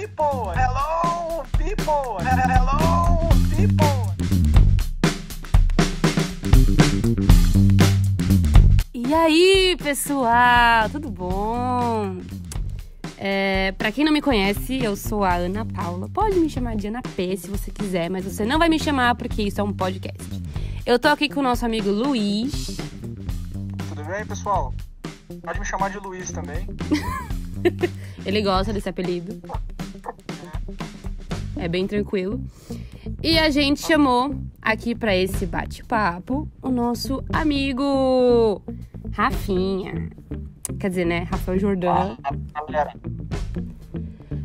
[0.00, 0.50] people.
[0.54, 2.16] Hello, people.
[2.24, 4.00] Hello, people.
[8.94, 12.16] E aí, pessoal, tudo bom?
[13.18, 16.08] É, para quem não me conhece, eu sou a Ana Paula.
[16.08, 19.14] Pode me chamar de Ana P se você quiser, mas você não vai me chamar
[19.16, 20.42] porque isso é um podcast.
[20.86, 22.78] Eu tô aqui com o nosso amigo Luiz.
[23.88, 24.72] Tudo bem, pessoal?
[25.42, 26.66] Pode me chamar de Luiz também.
[28.24, 29.40] Ele gosta desse apelido.
[31.60, 32.42] É bem tranquilo.
[33.22, 38.62] E a gente chamou aqui para esse bate-papo o nosso amigo
[39.12, 40.08] Rafinha.
[40.78, 41.28] Quer dizer, né?
[41.30, 42.16] Rafael Jordão.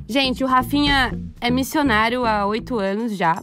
[0.05, 3.41] Gente, o Rafinha é missionário há oito anos já.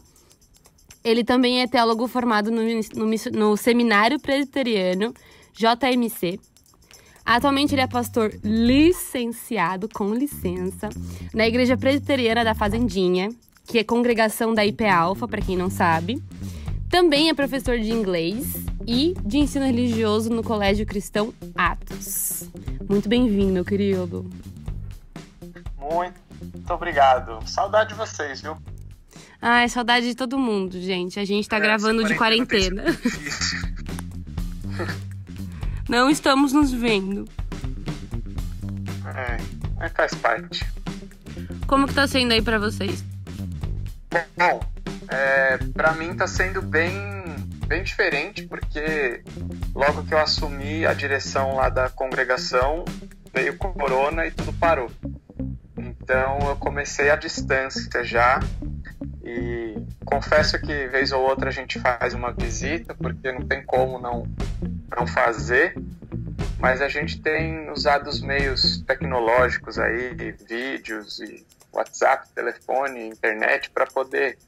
[1.03, 2.61] Ele também é teólogo formado no,
[2.95, 5.15] no no Seminário Presbiteriano,
[5.55, 6.39] JMC.
[7.25, 10.91] Atualmente ele é pastor licenciado, com licença,
[11.33, 13.31] na Igreja Presbiteriana da Fazendinha,
[13.73, 16.23] que é congregação da IP Alpha, para quem não sabe.
[16.91, 18.55] Também é professor de inglês
[18.87, 22.51] e de ensino religioso no Colégio Cristão Atos.
[22.87, 24.31] Muito bem-vindo, meu querido.
[25.81, 27.39] muito obrigado.
[27.49, 28.59] Saudade de vocês, viu?
[29.41, 31.19] Ai, saudade de todo mundo, gente.
[31.19, 32.85] A gente tá É, gravando de quarentena.
[32.93, 33.59] difícil.
[35.89, 37.25] Não estamos nos vendo.
[39.81, 40.63] É, faz parte.
[41.67, 43.03] Como que tá sendo aí pra vocês?
[44.37, 44.61] Bom,
[45.09, 46.93] é, para mim tá sendo bem,
[47.67, 49.23] bem diferente, porque
[49.75, 52.85] logo que eu assumi a direção lá da congregação,
[53.33, 54.91] veio corona e tudo parou.
[55.77, 58.41] Então eu comecei à distância já
[59.25, 63.99] e confesso que vez ou outra a gente faz uma visita, porque não tem como
[63.99, 64.27] não,
[64.95, 65.75] não fazer,
[66.59, 73.87] mas a gente tem usado os meios tecnológicos aí, vídeos e WhatsApp, telefone, internet, para
[73.87, 74.39] poder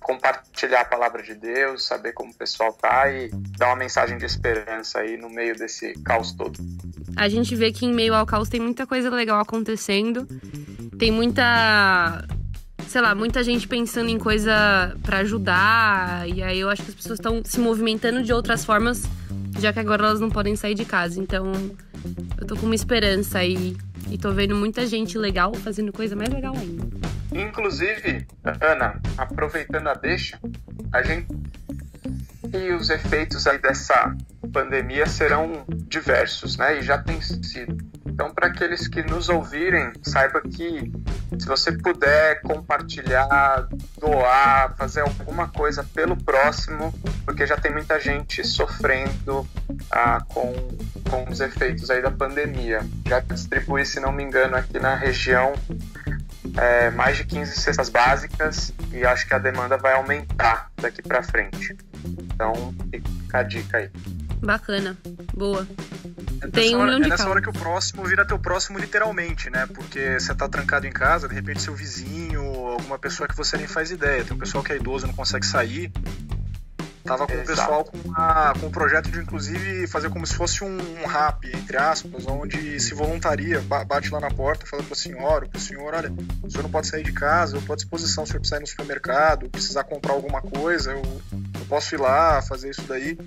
[0.00, 4.24] compartilhar a palavra de Deus, saber como o pessoal tá e dar uma mensagem de
[4.24, 6.58] esperança aí no meio desse caos todo.
[7.16, 10.26] A gente vê que em meio ao caos tem muita coisa legal acontecendo.
[10.98, 12.26] Tem muita.
[12.88, 16.28] Sei lá, muita gente pensando em coisa pra ajudar.
[16.28, 19.02] E aí eu acho que as pessoas estão se movimentando de outras formas,
[19.58, 21.20] já que agora elas não podem sair de casa.
[21.20, 21.52] Então
[22.38, 23.76] eu tô com uma esperança aí.
[24.10, 26.84] E tô vendo muita gente legal fazendo coisa mais legal ainda.
[27.32, 28.26] Inclusive,
[28.60, 30.40] Ana, aproveitando a deixa,
[30.92, 31.28] a gente
[32.52, 34.16] e os efeitos aí dessa
[34.52, 36.78] pandemia serão diversos, né?
[36.78, 37.76] E já tem sido.
[38.20, 40.92] Então, para aqueles que nos ouvirem, saiba que
[41.38, 43.66] se você puder compartilhar,
[43.98, 46.92] doar, fazer alguma coisa pelo próximo,
[47.24, 49.48] porque já tem muita gente sofrendo
[49.90, 50.52] ah, com,
[51.08, 52.80] com os efeitos aí da pandemia.
[53.08, 55.54] Já distribuí, se não me engano, aqui na região
[56.58, 61.22] é, mais de 15 cestas básicas e acho que a demanda vai aumentar daqui para
[61.22, 61.74] frente.
[62.04, 63.90] Então, fica a dica aí.
[64.42, 64.96] Bacana.
[65.34, 65.66] Boa.
[66.42, 68.38] É Tem nessa um hora, milhão de é nessa hora que o próximo vira teu
[68.38, 69.66] próximo literalmente, né?
[69.66, 73.66] Porque você tá trancado em casa, de repente seu vizinho, alguma pessoa que você nem
[73.66, 74.24] faz ideia.
[74.24, 75.92] Tem um pessoal que é idoso e não consegue sair.
[77.04, 77.48] Tava com o Exato.
[77.56, 81.44] pessoal com, uma- com um projeto de, inclusive, fazer como se fosse um, um rap,
[81.56, 85.92] entre aspas, onde se voluntaria, ba- bate lá na porta, fala pro senhor, pro senhor,
[85.94, 86.12] olha,
[86.42, 88.58] o senhor não pode sair de casa, eu tô à disposição se o senhor precisar
[88.58, 91.02] ir no supermercado, precisar comprar alguma coisa, eu,
[91.32, 93.18] eu posso ir lá, fazer isso daí.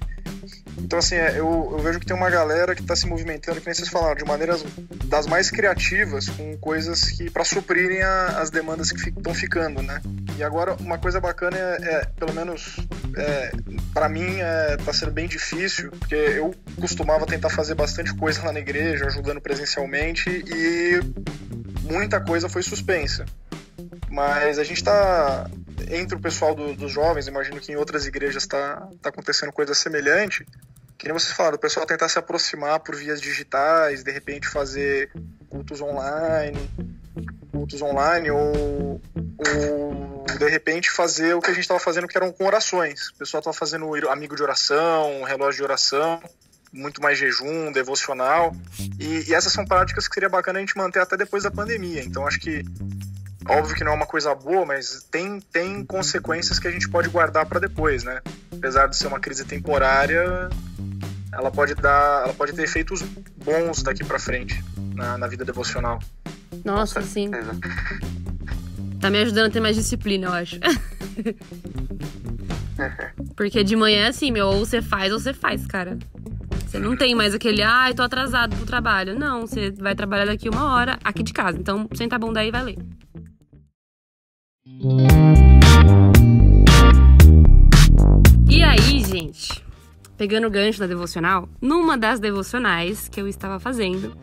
[0.78, 3.66] Então, assim, é, eu, eu vejo que tem uma galera que tá se movimentando, que
[3.66, 4.64] nem vocês falaram, de maneiras
[5.06, 10.02] das mais criativas, com coisas que para suprirem a- as demandas que estão ficando, né?
[10.38, 12.78] E agora, uma coisa bacana é, é, pelo menos
[13.16, 13.52] é,
[13.94, 18.52] para mim, é, tá sendo bem difícil, porque eu costumava tentar fazer bastante coisa lá
[18.52, 21.00] na igreja, ajudando presencialmente, e
[21.84, 23.26] muita coisa foi suspensa.
[24.10, 25.50] Mas a gente tá
[25.90, 29.74] entre o pessoal do- dos jovens, imagino que em outras igrejas tá, tá acontecendo coisa
[29.74, 30.46] semelhante.
[30.98, 35.12] Que nem vocês falaram, o pessoal tentar se aproximar por vias digitais, de repente fazer
[35.50, 36.58] cultos online,
[37.52, 39.02] cultos online, ou,
[39.38, 43.10] ou de repente fazer o que a gente estava fazendo, que eram com orações.
[43.10, 46.22] O pessoal estava fazendo amigo de oração, relógio de oração,
[46.72, 48.56] muito mais jejum, devocional.
[49.00, 52.02] E, e essas são práticas que seria bacana a gente manter até depois da pandemia.
[52.02, 52.64] Então acho que
[53.48, 57.10] óbvio que não é uma coisa boa, mas tem, tem consequências que a gente pode
[57.10, 58.22] guardar para depois, né?
[58.52, 60.50] Apesar de ser uma crise temporária,
[61.32, 64.64] ela pode dar, ela pode ter efeitos bons daqui para frente
[64.96, 66.00] na, na vida devocional.
[66.64, 67.32] Nossa, sim.
[69.00, 70.60] Tá me ajudando a ter mais disciplina, eu acho.
[73.36, 75.98] Porque de manhã, assim, meu, ou você faz ou você faz, cara.
[76.66, 79.18] Você não tem mais aquele, ai, tô atrasado pro trabalho.
[79.18, 81.58] Não, você vai trabalhar daqui uma hora aqui de casa.
[81.58, 82.78] Então, senta a bunda aí e vai ler.
[88.50, 89.62] E aí, gente,
[90.18, 94.16] pegando o gancho da devocional, numa das devocionais que eu estava fazendo,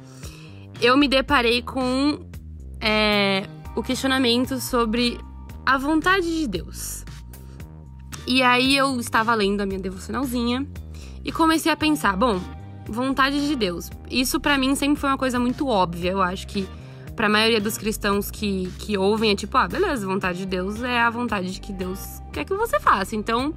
[0.80, 2.26] eu me deparei com
[2.80, 3.46] é,
[3.76, 5.20] o questionamento sobre
[5.66, 7.04] a vontade de Deus.
[8.26, 10.66] E aí eu estava lendo a minha devocionalzinha
[11.22, 12.40] e comecei a pensar, bom,
[12.88, 13.90] vontade de Deus.
[14.10, 16.12] Isso para mim sempre foi uma coisa muito óbvia.
[16.12, 16.66] Eu acho que
[17.20, 20.82] para a maioria dos cristãos que, que ouvem é tipo, ah, beleza, vontade de Deus
[20.82, 22.00] é a vontade de que Deus
[22.32, 23.14] quer que você faça.
[23.14, 23.54] Então,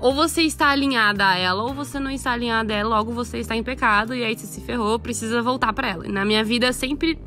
[0.00, 3.38] ou você está alinhada a ela, ou você não está alinhada a ela, logo você
[3.38, 6.04] está em pecado, e aí você se ferrou, precisa voltar para ela.
[6.06, 7.18] Na minha vida sempre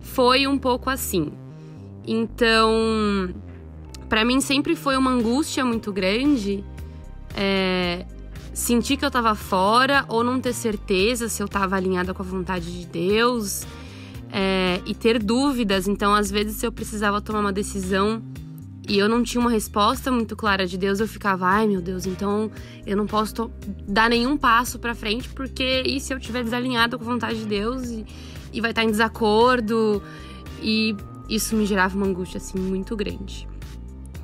[0.00, 1.30] foi um pouco assim.
[2.06, 3.34] Então,
[4.08, 6.64] para mim sempre foi uma angústia muito grande
[7.36, 8.06] é,
[8.54, 12.26] sentir que eu tava fora ou não ter certeza se eu tava alinhada com a
[12.26, 13.66] vontade de Deus
[14.32, 15.88] é, e ter dúvidas.
[15.88, 18.22] Então, às vezes, se eu precisava tomar uma decisão
[18.88, 22.06] e eu não tinha uma resposta muito clara de Deus, eu ficava, ai meu Deus,
[22.06, 22.50] então
[22.86, 23.50] eu não posso
[23.86, 27.46] dar nenhum passo para frente, porque e se eu estiver desalinhado com a vontade de
[27.46, 28.04] Deus e,
[28.52, 30.02] e vai estar em desacordo?
[30.60, 30.96] E
[31.28, 33.48] isso me gerava uma angústia assim muito grande.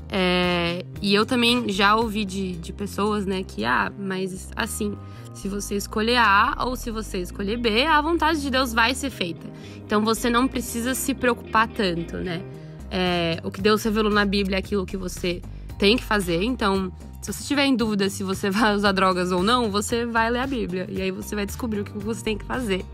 [0.08, 4.96] É, e eu também já ouvi de, de pessoas, né, que, ah, mas assim,
[5.34, 9.10] se você escolher A ou se você escolher B, a vontade de Deus vai ser
[9.10, 9.46] feita.
[9.84, 12.42] Então você não precisa se preocupar tanto, né?
[12.90, 15.42] É, o que Deus revelou na Bíblia é aquilo que você
[15.78, 16.42] tem que fazer.
[16.42, 20.30] Então, se você tiver em dúvida se você vai usar drogas ou não, você vai
[20.30, 20.86] ler a Bíblia.
[20.88, 22.84] E aí você vai descobrir o que você tem que fazer.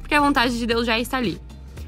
[0.00, 1.40] Porque a vontade de Deus já está ali.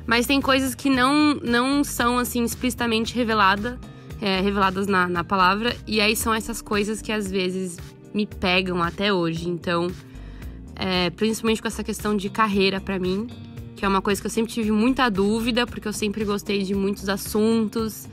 [0.07, 3.79] Mas tem coisas que não, não são, assim, explicitamente revelada,
[4.21, 5.77] é, reveladas na, na palavra.
[5.87, 7.79] E aí são essas coisas que às vezes
[8.13, 9.49] me pegam até hoje.
[9.49, 9.91] Então,
[10.77, 13.29] é, principalmente com essa questão de carreira para mim
[13.79, 16.75] que é uma coisa que eu sempre tive muita dúvida, porque eu sempre gostei de
[16.75, 18.09] muitos assuntos,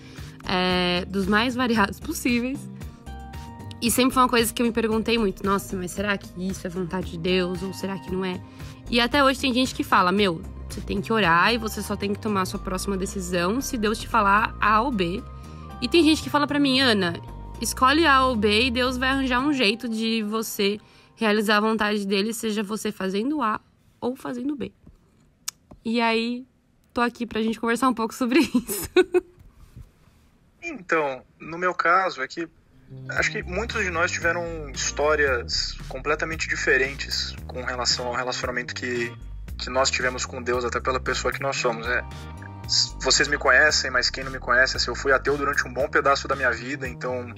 [0.47, 2.59] é, dos mais variados possíveis.
[3.81, 6.65] E sempre foi uma coisa que eu me perguntei muito: nossa, mas será que isso
[6.65, 8.39] é vontade de Deus ou será que não é?
[8.91, 11.95] E até hoje tem gente que fala: meu, você tem que orar e você só
[11.95, 15.21] tem que tomar a sua próxima decisão se Deus te falar A ou B.
[15.81, 17.13] E tem gente que fala para mim: Ana,
[17.61, 20.79] escolhe A ou B e Deus vai arranjar um jeito de você
[21.15, 23.59] realizar a vontade dele, seja você fazendo A
[23.99, 24.71] ou fazendo B.
[25.83, 26.45] E aí,
[26.93, 28.89] tô aqui pra gente conversar um pouco sobre isso.
[30.61, 32.47] Então, no meu caso, é que
[33.09, 39.13] acho que muitos de nós tiveram histórias completamente diferentes com relação ao relacionamento que,
[39.57, 41.87] que nós tivemos com Deus, até pela pessoa que nós somos.
[41.87, 42.03] É,
[42.99, 45.87] vocês me conhecem, mas quem não me conhece, assim, eu fui ateu durante um bom
[45.87, 47.33] pedaço da minha vida, então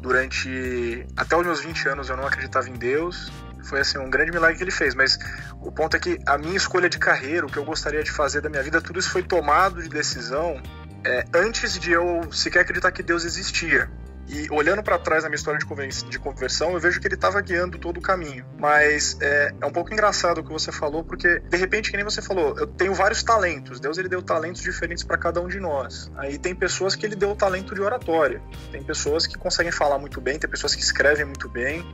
[0.00, 3.32] durante até os meus 20 anos eu não acreditava em Deus
[3.64, 4.94] foi assim um grande milagre que ele fez.
[4.94, 5.18] Mas
[5.60, 8.40] o ponto é que a minha escolha de carreira, o que eu gostaria de fazer
[8.40, 10.62] da minha vida, tudo isso foi tomado de decisão
[11.04, 13.90] é, antes de eu sequer acreditar que Deus existia.
[14.28, 17.78] E olhando para trás na minha história de conversão, eu vejo que ele estava guiando
[17.78, 18.44] todo o caminho.
[18.58, 22.04] Mas é, é, um pouco engraçado o que você falou, porque de repente, que nem
[22.04, 23.80] você falou, eu tenho vários talentos.
[23.80, 26.10] Deus ele deu talentos diferentes para cada um de nós.
[26.16, 28.40] Aí tem pessoas que ele deu o talento de oratória.
[28.72, 31.84] Tem pessoas que conseguem falar muito bem, tem pessoas que escrevem muito bem.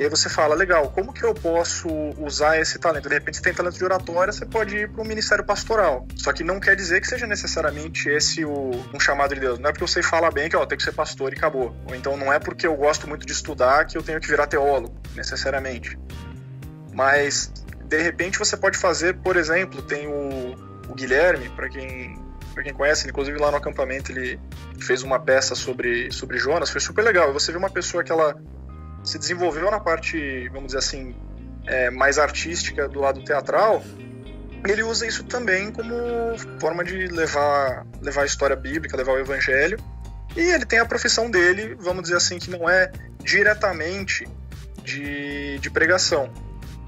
[0.00, 1.86] E aí você fala, legal, como que eu posso
[2.16, 3.06] usar esse talento?
[3.06, 6.08] De repente você tem talento de oratória, você pode ir para o ministério pastoral.
[6.16, 9.58] Só que não quer dizer que seja necessariamente esse o, um chamado de Deus.
[9.58, 11.76] Não é porque você fala bem que ó, tem que ser pastor e acabou.
[11.86, 14.46] Ou então não é porque eu gosto muito de estudar que eu tenho que virar
[14.46, 15.98] teólogo, necessariamente.
[16.94, 17.52] Mas
[17.84, 20.54] de repente você pode fazer, por exemplo, tem o,
[20.88, 22.18] o Guilherme, para quem
[22.54, 24.40] para quem conhece, inclusive lá no acampamento ele
[24.80, 27.32] fez uma peça sobre, sobre Jonas, foi super legal.
[27.34, 28.34] Você vê uma pessoa que ela
[29.02, 31.14] se desenvolveu na parte, vamos dizer assim,
[31.66, 33.82] é, mais artística do lado teatral,
[34.66, 35.94] ele usa isso também como
[36.60, 39.78] forma de levar, levar a história bíblica, levar o evangelho.
[40.36, 42.90] E ele tem a profissão dele, vamos dizer assim, que não é
[43.22, 44.28] diretamente
[44.84, 46.30] de, de pregação.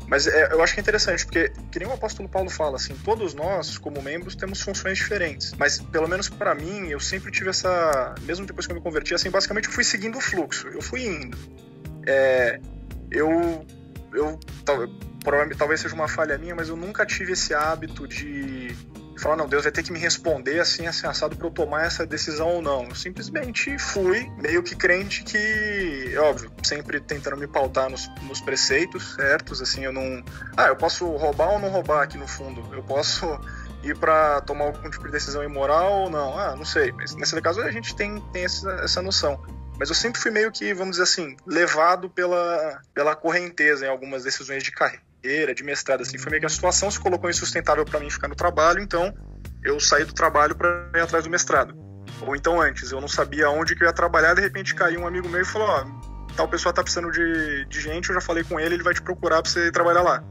[0.07, 2.95] Mas é, eu acho que é interessante, porque, que nem o apóstolo Paulo fala, assim,
[3.03, 5.53] todos nós, como membros, temos funções diferentes.
[5.57, 8.15] Mas, pelo menos para mim, eu sempre tive essa.
[8.21, 11.07] Mesmo depois que eu me converti, assim, basicamente eu fui seguindo o fluxo, eu fui
[11.07, 11.39] indo
[12.07, 12.61] é,
[13.11, 13.67] eu,
[14.13, 14.39] eu
[15.23, 18.75] provavelmente talvez seja uma falha minha, mas eu nunca tive esse hábito de
[19.23, 22.05] falar, não, Deus vai ter que me responder assim, assim, assado para eu tomar essa
[22.05, 22.85] decisão ou não.
[22.85, 29.15] Eu simplesmente fui, meio que crente que, óbvio, sempre tentando me pautar nos, nos preceitos
[29.15, 30.25] certos, assim, eu não.
[30.57, 32.63] Ah, eu posso roubar ou não roubar aqui no fundo?
[32.75, 33.25] Eu posso
[33.83, 36.39] ir para tomar algum tipo de decisão imoral ou não?
[36.39, 36.93] Ah, não sei.
[36.93, 39.41] Mas nesse caso a gente tem, tem essa, essa noção.
[39.79, 44.23] Mas eu sempre fui meio que, vamos dizer assim, levado pela, pela correnteza em algumas
[44.23, 46.03] decisões de carreira, de mestrado.
[46.03, 46.19] Assim.
[46.19, 49.13] Foi meio que a situação se colocou insustentável para mim ficar no trabalho, então
[49.65, 51.75] eu saí do trabalho para ir atrás do mestrado.
[52.21, 55.07] Ou então antes, eu não sabia onde que eu ia trabalhar, de repente caiu um
[55.07, 55.85] amigo meu e falou, ó,
[56.37, 59.03] tal pessoa tá precisando de, de gente, eu já falei com ele, ele vai te
[59.03, 60.23] procurar pra você trabalhar lá.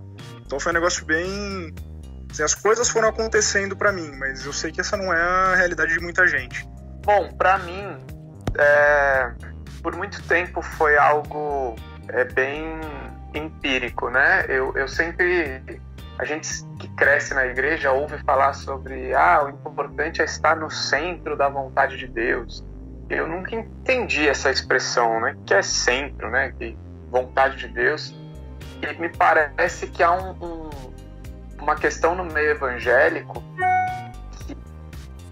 [0.46, 1.74] Então foi um negócio bem.
[2.30, 5.56] Assim, as coisas foram acontecendo para mim, mas eu sei que essa não é a
[5.56, 6.66] realidade de muita gente.
[7.06, 7.98] Bom, para mim,
[8.58, 9.32] é,
[9.82, 11.76] por muito tempo foi algo
[12.08, 12.80] é, bem
[13.34, 14.46] empírico, né?
[14.48, 15.62] Eu, eu sempre
[16.18, 20.70] a gente que cresce na igreja ouve falar sobre ah, o importante é estar no
[20.70, 22.64] centro da vontade de Deus.
[23.10, 25.36] Eu nunca entendi essa expressão, né?
[25.46, 26.54] Que é centro, né?
[26.58, 26.78] Que
[27.10, 28.16] vontade de Deus.
[28.82, 30.70] E me parece que há um, um,
[31.62, 33.44] uma questão no meio evangélico
[34.46, 34.56] que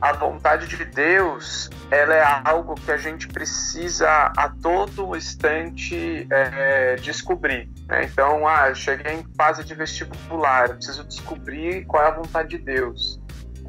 [0.02, 6.96] a vontade de Deus ela é algo que a gente precisa a todo instante é,
[6.98, 7.70] descobrir.
[7.88, 8.04] Né?
[8.04, 13.20] Então, ah, cheguei em fase de vestibular, preciso descobrir qual é a vontade de Deus.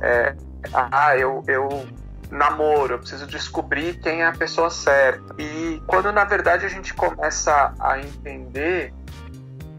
[0.02, 0.34] É,
[0.74, 1.68] ah, eu, eu
[2.30, 5.34] namoro, eu preciso descobrir quem é a pessoa certa.
[5.38, 8.92] E quando na verdade a gente começa a entender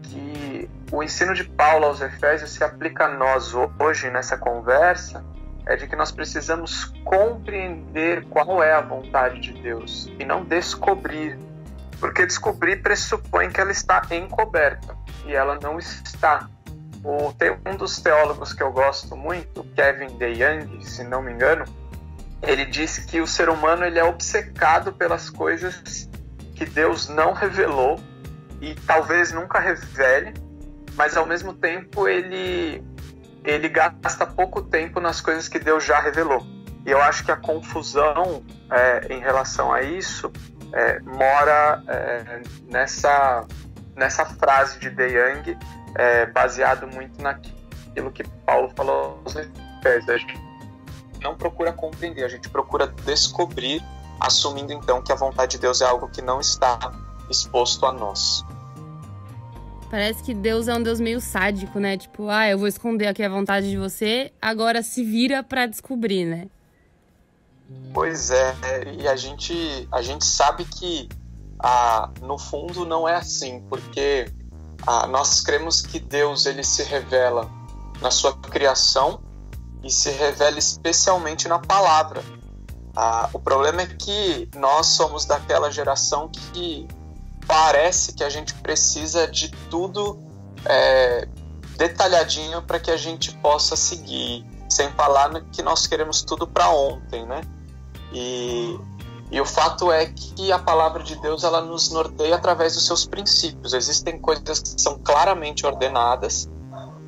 [0.02, 5.24] que o ensino de Paulo aos Efésios se aplica a nós hoje nessa conversa,
[5.66, 11.38] é de que nós precisamos compreender qual é a vontade de Deus e não descobrir.
[12.00, 16.48] Porque descobrir pressupõe que ela está encoberta e ela não está.
[17.04, 17.32] O,
[17.68, 21.64] um dos teólogos que eu gosto muito, Kevin DeYoung, se não me engano,
[22.42, 26.08] ele disse que o ser humano ele é obcecado pelas coisas
[26.56, 28.00] que Deus não revelou
[28.60, 30.34] e talvez nunca revele,
[30.94, 32.84] mas ao mesmo tempo ele
[33.44, 36.44] ele gasta pouco tempo nas coisas que Deus já revelou.
[36.84, 40.32] E eu acho que a confusão é, em relação a isso
[40.72, 43.46] é, mora é, nessa,
[43.94, 45.56] nessa frase de De Young,
[45.94, 50.08] é, baseado muito naquilo que Paulo falou aos Efésios.
[50.08, 50.40] A gente
[51.20, 53.82] não procura compreender, a gente procura descobrir,
[54.18, 56.78] assumindo então que a vontade de Deus é algo que não está
[57.30, 58.44] exposto a nós.
[59.92, 61.98] Parece que Deus é um Deus meio sádico, né?
[61.98, 66.24] Tipo, ah, eu vou esconder aqui a vontade de você, agora se vira para descobrir,
[66.24, 66.46] né?
[67.92, 68.54] Pois é,
[68.98, 71.10] e a gente, a gente sabe que
[71.58, 74.32] ah, no fundo não é assim, porque
[74.86, 77.50] ah, nós cremos que Deus ele se revela
[78.00, 79.20] na sua criação
[79.84, 82.24] e se revela especialmente na palavra.
[82.96, 86.88] Ah, o problema é que nós somos daquela geração que
[87.46, 90.18] parece que a gente precisa de tudo
[90.64, 91.28] é,
[91.76, 97.26] detalhadinho para que a gente possa seguir, sem falar que nós queremos tudo para ontem,
[97.26, 97.42] né?
[98.12, 98.78] E,
[99.30, 103.06] e o fato é que a palavra de Deus ela nos norteia através dos seus
[103.06, 103.72] princípios.
[103.72, 106.48] Existem coisas que são claramente ordenadas,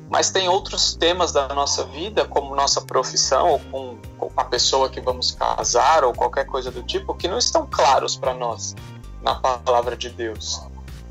[0.09, 4.89] mas tem outros temas da nossa vida, como nossa profissão, ou com, com a pessoa
[4.89, 8.75] que vamos casar, ou qualquer coisa do tipo, que não estão claros para nós
[9.25, 10.61] na palavra de Deus.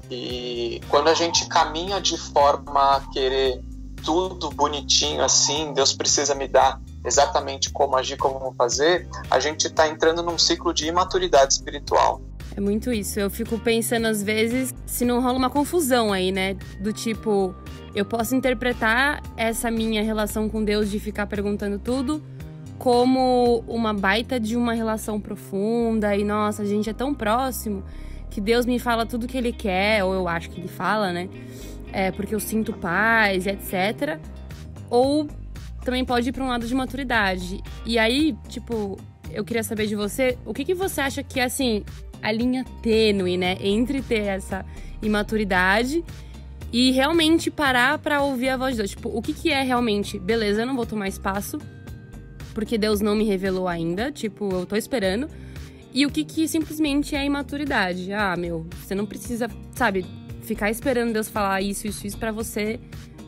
[0.09, 3.61] E quando a gente caminha de forma a querer
[4.05, 9.89] tudo bonitinho assim, Deus precisa me dar exatamente como agir, como fazer, a gente está
[9.89, 12.23] entrando num ciclo de imaturidade espiritual.
[12.57, 13.19] É muito isso.
[13.19, 16.55] Eu fico pensando às vezes se não rola uma confusão aí, né?
[16.79, 17.55] Do tipo,
[17.95, 22.23] eu posso interpretar essa minha relação com Deus de ficar perguntando tudo
[22.79, 27.85] como uma baita de uma relação profunda e nossa, a gente é tão próximo
[28.31, 31.29] que Deus me fala tudo que ele quer, ou eu acho que ele fala, né?
[31.93, 34.19] É, porque eu sinto paz, etc.
[34.91, 35.29] Ou
[35.85, 37.63] também pode ir para um lado de maturidade.
[37.87, 38.99] E aí, tipo,
[39.31, 41.85] eu queria saber de você, o que, que você acha que é, assim,
[42.21, 43.57] a linha tênue, né?
[43.61, 44.67] Entre ter essa
[45.01, 46.05] imaturidade
[46.73, 48.91] e realmente parar para ouvir a voz de Deus.
[48.91, 51.59] Tipo, o que, que é realmente, beleza, eu não vou tomar espaço,
[52.55, 55.29] porque Deus não me revelou ainda, tipo, eu tô esperando.
[55.93, 58.13] E o que, que simplesmente é imaturidade?
[58.13, 60.07] Ah, meu, você não precisa, sabe,
[60.43, 62.81] ficar esperando Deus falar isso, isso, isso para você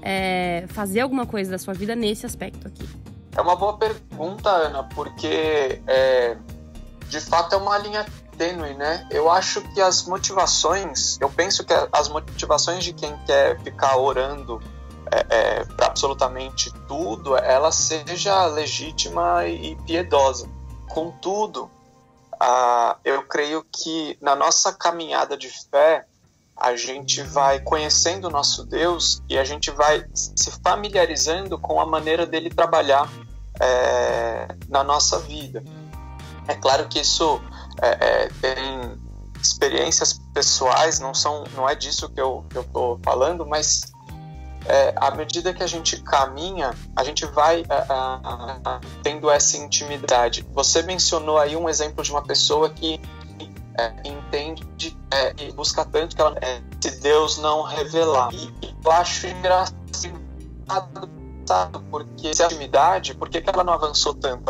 [0.03, 2.89] é, fazer alguma coisa da sua vida nesse aspecto aqui.
[3.37, 6.37] É uma boa pergunta, Ana, porque é,
[7.09, 8.07] de fato é uma linha
[8.37, 9.07] tênue, né?
[9.11, 14.61] Eu acho que as motivações, eu penso que as motivações de quem quer ficar orando
[15.11, 20.49] é, é, para absolutamente tudo, ela seja legítima e piedosa.
[20.89, 21.71] Contudo,
[22.39, 26.07] ah, eu creio que na nossa caminhada de fé,
[26.57, 31.85] a gente vai conhecendo o nosso Deus e a gente vai se familiarizando com a
[31.85, 33.11] maneira dele trabalhar
[33.61, 35.63] é, na nossa vida.
[36.49, 37.41] É claro que isso
[37.83, 39.07] é, é, tem
[39.41, 43.93] experiências pessoais, não são, não é disso que eu estou falando, mas
[44.69, 47.65] é, à medida que a gente caminha, a gente vai
[49.03, 50.47] tendo essa intimidade.
[50.53, 53.01] Você mencionou aí um exemplo de uma pessoa que
[53.79, 58.33] é, entende é, e busca tanto que ela é, se Deus não revelar.
[58.35, 58.53] E
[58.85, 59.77] eu acho engraçado
[61.91, 64.45] porque se a intimidade, por que ela não avançou tanto?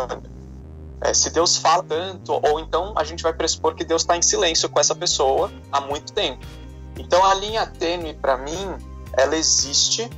[1.00, 4.22] É, se Deus fala tanto, ou então a gente vai pressupor que Deus está em
[4.22, 6.44] silêncio com essa pessoa há muito tempo.
[6.98, 8.76] Então a linha tênue para mim,
[9.16, 10.08] ela existe,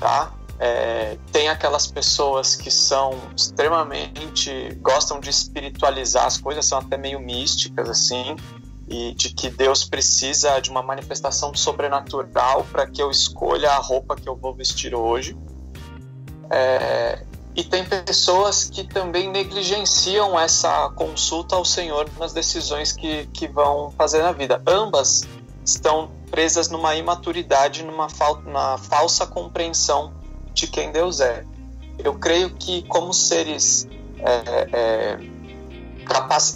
[0.00, 0.32] tá?
[0.60, 7.20] É, tem aquelas pessoas que são extremamente gostam de espiritualizar as coisas, são até meio
[7.20, 8.34] místicas assim,
[8.88, 14.16] e de que Deus precisa de uma manifestação sobrenatural para que eu escolha a roupa
[14.16, 15.36] que eu vou vestir hoje.
[16.50, 17.22] É,
[17.54, 23.92] e tem pessoas que também negligenciam essa consulta ao Senhor nas decisões que, que vão
[23.96, 24.62] fazer na vida.
[24.66, 25.22] Ambas
[25.64, 28.42] estão presas numa imaturidade, numa fal
[28.78, 30.12] falsa compreensão
[30.52, 31.44] de quem Deus é.
[31.98, 35.18] Eu creio que, como seres é, é,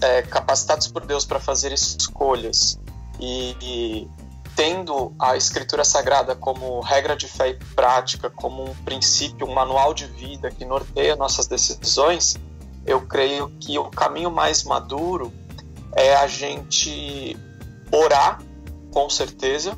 [0.03, 2.79] é, capacitados por Deus para fazer escolhas
[3.19, 4.11] e, e,
[4.55, 9.95] tendo a Escritura Sagrada como regra de fé e prática, como um princípio, um manual
[9.95, 12.37] de vida que norteia nossas decisões,
[12.85, 15.33] eu creio que o caminho mais maduro
[15.95, 17.37] é a gente
[17.91, 18.41] orar,
[18.93, 19.77] com certeza,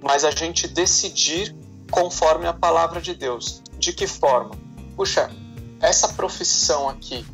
[0.00, 1.54] mas a gente decidir
[1.90, 3.62] conforme a palavra de Deus.
[3.78, 4.52] De que forma?
[4.96, 5.30] Puxa,
[5.80, 7.26] essa profissão aqui,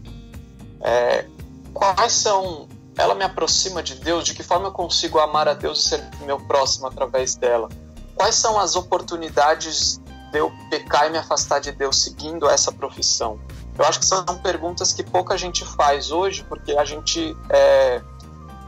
[0.81, 1.27] é,
[1.73, 2.69] quais são.
[2.97, 4.25] Ela me aproxima de Deus?
[4.25, 7.69] De que forma eu consigo amar a Deus e ser meu próximo através dela?
[8.15, 9.99] Quais são as oportunidades
[10.31, 13.41] de eu pecar e me afastar de Deus seguindo essa profissão?
[13.79, 18.03] Eu acho que são perguntas que pouca gente faz hoje, porque a gente é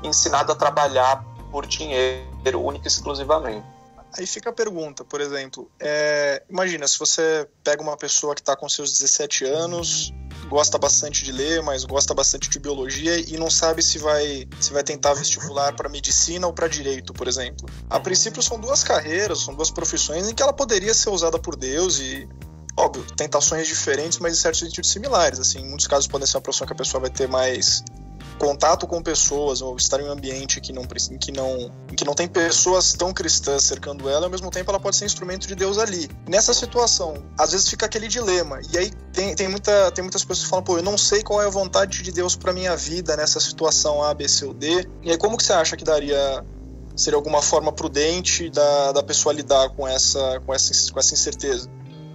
[0.03, 3.67] ensinado a trabalhar por dinheiro único e exclusivamente.
[4.17, 8.55] Aí fica a pergunta, por exemplo, é, imagina se você pega uma pessoa que está
[8.55, 10.13] com seus 17 anos,
[10.49, 14.73] gosta bastante de ler, mas gosta bastante de biologia e não sabe se vai se
[14.73, 17.69] vai tentar vestibular para medicina ou para direito, por exemplo.
[17.91, 21.57] A princípio são duas carreiras, são duas profissões em que ela poderia ser usada por
[21.57, 22.29] Deus e
[22.77, 25.41] óbvio, tentações diferentes, mas em certos sentidos similares.
[25.41, 27.83] Assim, em muitos casos pode ser uma profissão que a pessoa vai ter mais
[28.39, 32.29] contato com pessoas ou estar em um ambiente que não, que não, que não tem
[32.29, 36.09] pessoas tão cristãs cercando ela, ao mesmo tempo ela pode ser instrumento de Deus ali.
[36.29, 38.61] Nessa situação, às vezes fica aquele dilema.
[38.73, 41.43] E aí tem, tem, muita, tem muitas pessoas que falam, pô, eu não sei qual
[41.43, 44.89] é a vontade de Deus para minha vida nessa situação A, B, C ou D.
[45.03, 46.45] E aí como que você acha que daria
[46.97, 51.69] seria alguma forma prudente da, da pessoa lidar com essa, com essa, com essa incerteza?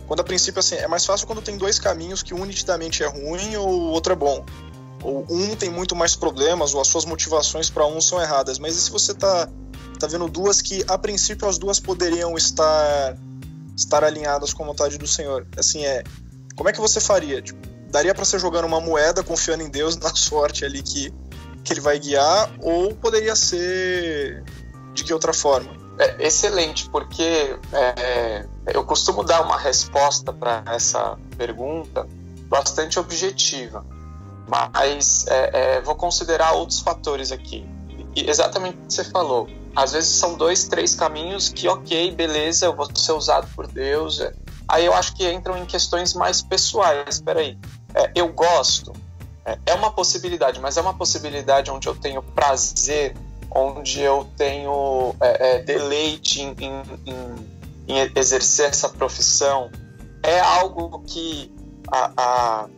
[0.07, 3.07] Quando a princípio, assim, é mais fácil quando tem dois caminhos que um nitidamente é
[3.07, 4.43] ruim ou o outro é bom
[5.03, 8.59] ou um tem muito mais problemas, ou as suas motivações para um são erradas.
[8.59, 9.47] Mas e se você tá,
[9.99, 13.17] tá vendo duas que, a princípio, as duas poderiam estar,
[13.75, 15.47] estar alinhadas com a vontade do Senhor?
[15.57, 16.03] Assim, é.
[16.55, 17.41] Como é que você faria?
[17.41, 17.59] Tipo,
[17.89, 21.13] daria para ser jogando uma moeda, confiando em Deus, na sorte ali que,
[21.63, 24.43] que ele vai guiar, ou poderia ser
[24.93, 25.77] de que outra forma?
[25.97, 32.07] É excelente, porque é, eu costumo dar uma resposta para essa pergunta
[32.47, 33.85] bastante objetiva
[34.49, 37.67] mas é, é, vou considerar outros fatores aqui.
[38.15, 39.47] E exatamente o que você falou.
[39.75, 44.19] Às vezes são dois, três caminhos que, ok, beleza, eu vou ser usado por Deus.
[44.19, 44.33] É.
[44.67, 47.15] Aí eu acho que entram em questões mais pessoais.
[47.15, 47.57] Espera aí,
[47.93, 48.91] é, eu gosto.
[49.45, 53.15] É, é uma possibilidade, mas é uma possibilidade onde eu tenho prazer,
[53.51, 57.49] onde eu tenho é, deleite em, em, em,
[57.87, 59.69] em exercer essa profissão.
[60.23, 61.53] É algo que
[61.91, 62.69] a, a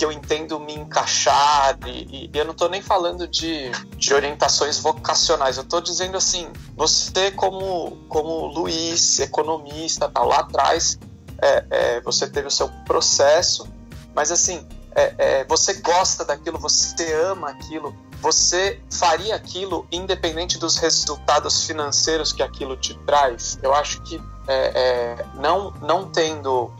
[0.00, 4.78] que eu entendo me encaixar, e, e eu não estou nem falando de, de orientações
[4.78, 10.98] vocacionais, eu estou dizendo assim, você como, como Luiz, economista, tal, lá atrás,
[11.42, 13.68] é, é, você teve o seu processo,
[14.14, 20.78] mas assim, é, é, você gosta daquilo, você ama aquilo, você faria aquilo independente dos
[20.78, 23.58] resultados financeiros que aquilo te traz?
[23.62, 26.72] Eu acho que é, é, não, não tendo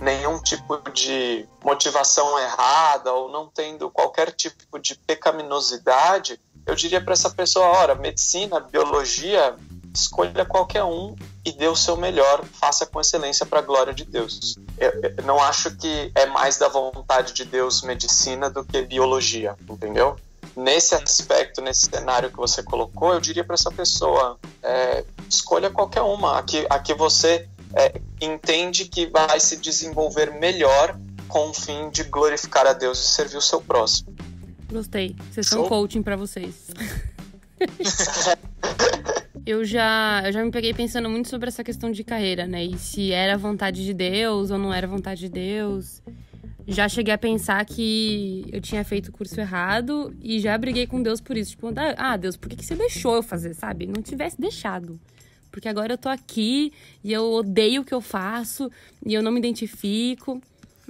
[0.00, 7.12] nenhum tipo de motivação errada ou não tendo qualquer tipo de pecaminosidade, eu diria para
[7.12, 9.54] essa pessoa: ora, medicina, biologia,
[9.94, 14.04] escolha qualquer um e dê o seu melhor, faça com excelência para a glória de
[14.04, 14.56] Deus.
[14.78, 19.56] Eu, eu não acho que é mais da vontade de Deus medicina do que biologia,
[19.68, 20.16] entendeu?
[20.56, 26.02] Nesse aspecto, nesse cenário que você colocou, eu diria para essa pessoa: é, escolha qualquer
[26.02, 31.54] uma, a que, a que você é, entende que vai se desenvolver melhor com o
[31.54, 34.14] fim de glorificar a Deus e servir o seu próximo.
[34.70, 35.16] Gostei.
[35.32, 35.68] Sessão Show.
[35.68, 36.70] coaching para vocês.
[39.46, 42.64] eu já, eu já me peguei pensando muito sobre essa questão de carreira, né?
[42.64, 46.02] E se era vontade de Deus ou não era vontade de Deus.
[46.66, 51.02] Já cheguei a pensar que eu tinha feito o curso errado e já briguei com
[51.02, 51.52] Deus por isso.
[51.52, 53.86] Tipo, ah, Deus, por que, que você deixou eu fazer, sabe?
[53.86, 55.00] Não tivesse deixado.
[55.50, 58.70] Porque agora eu tô aqui e eu odeio o que eu faço
[59.04, 60.40] e eu não me identifico.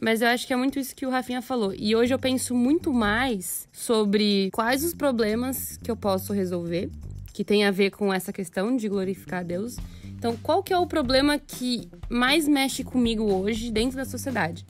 [0.00, 1.74] Mas eu acho que é muito isso que o Rafinha falou.
[1.76, 6.90] E hoje eu penso muito mais sobre quais os problemas que eu posso resolver,
[7.34, 9.76] que tem a ver com essa questão de glorificar a Deus.
[10.04, 14.64] Então, qual que é o problema que mais mexe comigo hoje dentro da sociedade?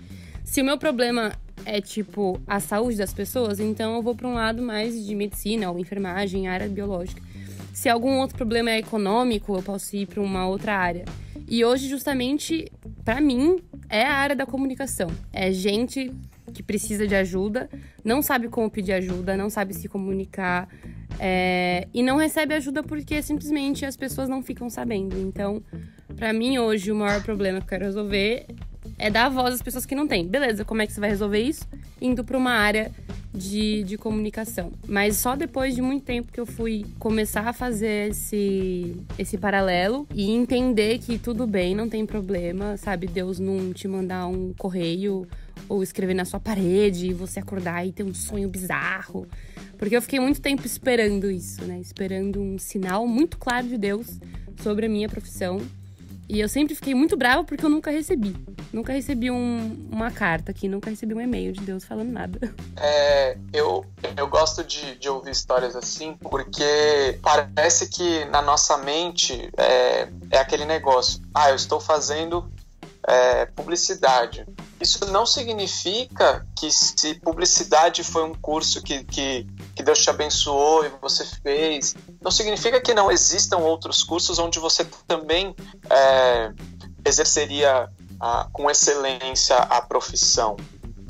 [0.45, 1.33] Se o meu problema
[1.65, 5.71] é tipo a saúde das pessoas, então eu vou para um lado mais de medicina
[5.71, 7.23] ou enfermagem, área biológica.
[7.81, 11.07] Se algum outro problema é econômico, eu posso ir para uma outra área.
[11.49, 12.71] E hoje, justamente,
[13.07, 15.09] para mim, é a área da comunicação.
[15.33, 16.13] É gente
[16.51, 17.69] que precisa de ajuda,
[18.05, 20.69] não sabe como pedir ajuda, não sabe se comunicar
[21.19, 25.19] é, e não recebe ajuda porque simplesmente as pessoas não ficam sabendo.
[25.19, 25.63] Então,
[26.17, 28.47] para mim, hoje, o maior problema que eu quero resolver
[28.99, 30.27] é dar voz às pessoas que não têm.
[30.27, 31.67] Beleza, como é que você vai resolver isso?
[32.01, 32.91] Indo para uma área
[33.33, 34.73] de, de comunicação.
[34.87, 40.07] Mas só depois de muito tempo que eu fui começar a fazer esse, esse paralelo
[40.15, 43.07] e entender que tudo bem, não tem problema, sabe?
[43.07, 45.27] Deus não te mandar um correio
[45.69, 49.27] ou escrever na sua parede e você acordar e ter um sonho bizarro.
[49.79, 51.79] Porque eu fiquei muito tempo esperando isso, né?
[51.79, 54.07] Esperando um sinal muito claro de Deus
[54.63, 55.61] sobre a minha profissão
[56.31, 58.37] e eu sempre fiquei muito brava porque eu nunca recebi.
[58.73, 62.39] Nunca recebi um, uma carta aqui, nunca recebi um e-mail de Deus falando nada.
[62.83, 63.85] É, eu,
[64.17, 70.39] eu gosto de, de ouvir histórias assim porque parece que na nossa mente é, é
[70.39, 71.21] aquele negócio.
[71.35, 72.51] Ah, eu estou fazendo
[73.07, 74.47] é, publicidade.
[74.81, 80.87] Isso não significa que se publicidade foi um curso que, que, que Deus te abençoou
[80.87, 85.55] e você fez, não significa que não existam outros cursos onde você também
[85.91, 86.53] é,
[87.05, 90.57] exerceria a, com excelência a profissão.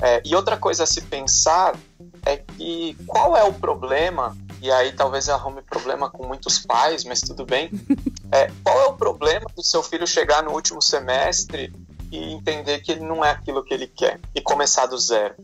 [0.01, 1.77] É, e outra coisa a se pensar
[2.25, 7.21] é que qual é o problema, e aí talvez arrume problema com muitos pais, mas
[7.21, 7.69] tudo bem.
[8.33, 11.69] É, qual é o problema do seu filho chegar no último semestre
[12.11, 15.35] e entender que ele não é aquilo que ele quer e começar do zero.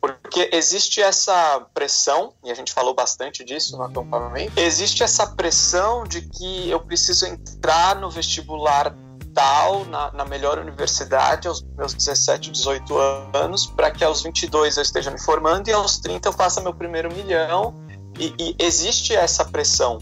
[0.00, 6.04] Porque existe essa pressão, e a gente falou bastante disso no acampamento, existe essa pressão
[6.04, 8.94] de que eu preciso entrar no vestibular
[9.34, 12.96] tal, na, na melhor universidade, aos meus 17, 18
[13.34, 16.74] anos, para que aos 22 eu esteja me formando e aos 30 eu faça meu
[16.74, 17.74] primeiro milhão.
[18.18, 19.98] E, e existe essa pressão,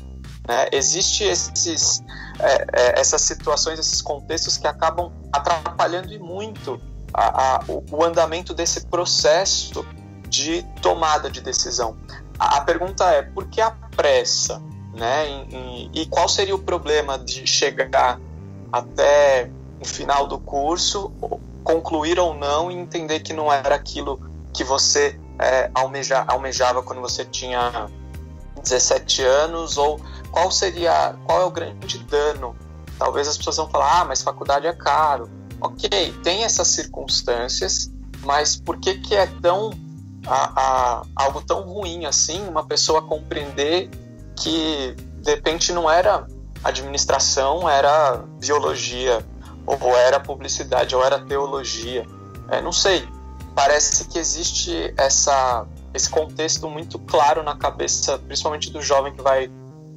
[0.46, 0.68] né?
[0.72, 2.02] Existe esses
[2.38, 6.80] é, é, essas situações, esses contextos que acabam atrapalhando e muito
[7.12, 9.84] a, a, o, o, andamento desse processo
[10.28, 11.96] de tomada de decisão.
[12.38, 14.62] A, a pergunta é por que a pressa?
[14.94, 15.28] Né?
[15.28, 18.20] E, e, e qual seria o problema de chegar
[18.72, 21.12] até o final do curso,
[21.62, 24.20] concluir ou não e entender que não era aquilo
[24.52, 27.88] que você é, almeja, almejava quando você tinha
[28.62, 30.00] 17 anos ou
[30.38, 32.54] qual seria, qual é o grande dano?
[32.96, 35.28] Talvez as pessoas vão falar, ah, mas faculdade é caro.
[35.60, 37.90] Ok, tem essas circunstâncias,
[38.22, 39.72] mas por que que é tão
[40.24, 43.90] a, a, algo tão ruim assim uma pessoa compreender
[44.36, 46.24] que de repente não era
[46.62, 49.26] administração, era biologia,
[49.66, 52.06] ou era publicidade, ou era teologia.
[52.48, 53.08] É, não sei.
[53.56, 59.50] Parece que existe essa, esse contexto muito claro na cabeça, principalmente do jovem que vai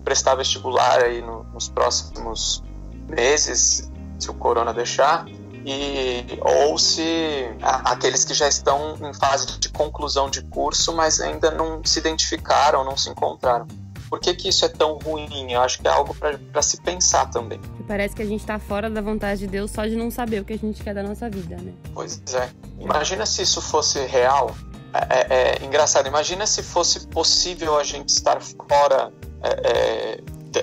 [0.04, 2.64] prestar vestibular aí no, nos próximos
[3.08, 5.26] meses, se o corona deixar,
[5.66, 11.20] e ou se a, aqueles que já estão em fase de conclusão de curso, mas
[11.22, 13.68] ainda não se identificaram, não se encontraram.
[14.10, 15.54] Por que, que isso é tão ruim?
[15.54, 17.62] Eu acho que é algo para se pensar também.
[17.88, 20.46] Parece que a gente está fora da vontade de Deus só de não saber o
[20.46, 21.72] que a gente quer da nossa vida, né?
[21.94, 22.50] Pois é.
[22.78, 24.54] Imagina se isso fosse real.
[24.94, 26.08] É, é, é engraçado.
[26.08, 30.20] Imagina se fosse possível a gente estar fora é,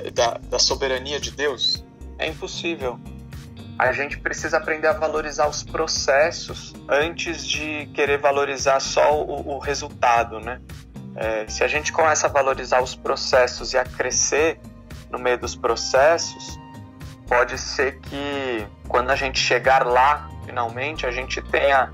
[0.06, 1.84] é da, da soberania de Deus?
[2.18, 2.98] É impossível.
[3.78, 9.58] A gente precisa aprender a valorizar os processos antes de querer valorizar só o, o
[9.58, 10.60] resultado, né?
[11.14, 14.60] É, se a gente começa a valorizar os processos e a crescer
[15.10, 16.58] no meio dos processos,
[17.26, 21.92] pode ser que quando a gente chegar lá, finalmente, a gente tenha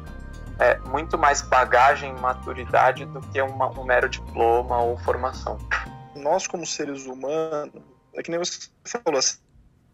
[0.58, 5.58] é, muito mais bagagem e maturidade do que uma, um mero diploma ou formação
[6.16, 7.82] nós como seres humanos,
[8.14, 9.38] é que nem você falou, assim,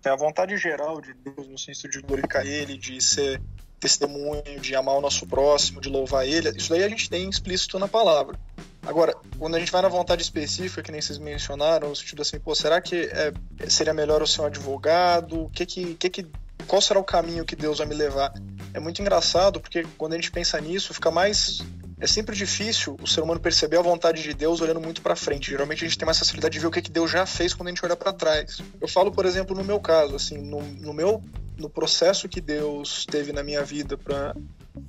[0.05, 3.41] a vontade geral de Deus no sentido de glorificar Ele, de ser
[3.79, 7.79] testemunho, de amar o nosso próximo, de louvar Ele, isso daí a gente tem explícito
[7.79, 8.39] na palavra.
[8.87, 12.39] Agora, quando a gente vai na vontade específica, que nem vocês mencionaram, no sentido assim,
[12.39, 13.33] pô, será que é,
[13.69, 15.51] seria melhor eu ser um advogado?
[15.53, 16.27] Que que, que que,
[16.67, 18.33] qual será o caminho que Deus vai me levar?
[18.73, 21.61] É muito engraçado, porque quando a gente pensa nisso, fica mais
[22.01, 25.51] é sempre difícil o ser humano perceber a vontade de Deus olhando muito para frente.
[25.51, 27.69] Geralmente a gente tem mais facilidade de ver o que, que Deus já fez quando
[27.69, 28.61] a gente olha para trás.
[28.81, 31.23] Eu falo, por exemplo, no meu caso, assim, no, no meu
[31.59, 34.35] no processo que Deus teve na minha vida para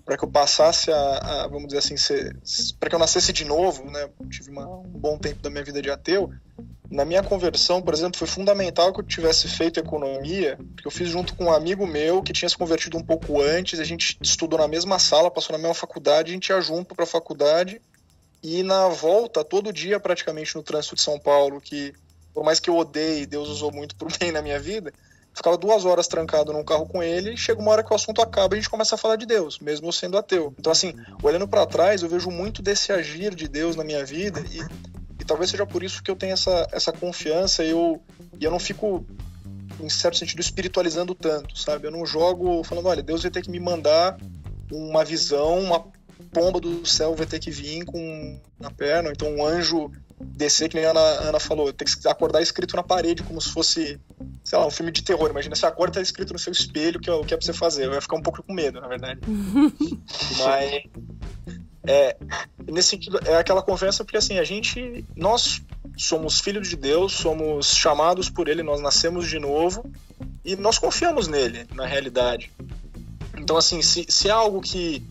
[0.05, 1.95] para que eu passasse a, a, vamos dizer assim,
[2.79, 4.09] para que eu nascesse de novo, né?
[4.29, 6.31] Tive uma, um bom tempo da minha vida de ateu.
[6.89, 11.07] Na minha conversão, por exemplo, foi fundamental que eu tivesse feito economia, porque eu fiz
[11.07, 13.79] junto com um amigo meu que tinha se convertido um pouco antes.
[13.79, 17.05] A gente estudou na mesma sala, passou na mesma faculdade, a gente ia junto para
[17.05, 17.81] a faculdade.
[18.43, 21.93] E na volta, todo dia praticamente no trânsito de São Paulo, que
[22.33, 24.93] por mais que eu odeie, Deus usou muito por bem na minha vida,
[25.33, 28.21] ficava duas horas trancado num carro com ele, e chega uma hora que o assunto
[28.21, 30.53] acaba e a gente começa a falar de Deus, mesmo eu sendo ateu.
[30.59, 34.43] Então, assim, olhando para trás, eu vejo muito desse agir de Deus na minha vida
[34.51, 34.59] e,
[35.21, 38.01] e talvez seja por isso que eu tenho essa, essa confiança e eu,
[38.39, 39.05] e eu não fico,
[39.79, 41.87] em certo sentido, espiritualizando tanto, sabe?
[41.87, 44.17] Eu não jogo falando, olha, Deus vai ter que me mandar
[44.71, 45.85] uma visão, uma
[46.33, 50.75] pomba do céu vai ter que vir com na perna, então um anjo descer, que
[50.75, 53.99] nem a Ana, Ana falou, tem que acordar escrito na parede, como se fosse,
[54.43, 55.29] sei lá, um filme de terror.
[55.29, 57.53] Imagina se acorda tá escrito no seu espelho que é o que é pra você
[57.53, 57.85] fazer.
[57.85, 59.19] Eu ia ficar um pouco com medo, na verdade.
[60.39, 60.83] Mas.
[61.83, 62.15] É,
[62.67, 65.63] nesse sentido, é aquela confiança porque assim, a gente, nós
[65.97, 69.91] somos filhos de Deus, somos chamados por Ele, nós nascemos de novo
[70.45, 72.51] e nós confiamos nele, na realidade.
[73.35, 75.03] Então, assim, se, se é algo que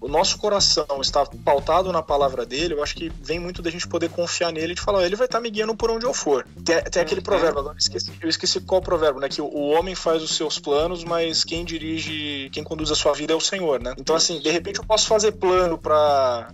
[0.00, 3.86] o nosso coração está pautado na palavra dele, eu acho que vem muito da gente
[3.86, 6.46] poder confiar nele e de falar, ele vai estar me guiando por onde eu for.
[6.64, 9.28] Tem, tem aquele provérbio, agora eu esqueci, eu esqueci qual provérbio, né?
[9.28, 13.32] Que o homem faz os seus planos, mas quem dirige, quem conduz a sua vida
[13.32, 13.94] é o Senhor, né?
[13.98, 16.52] Então, assim, de repente eu posso fazer plano para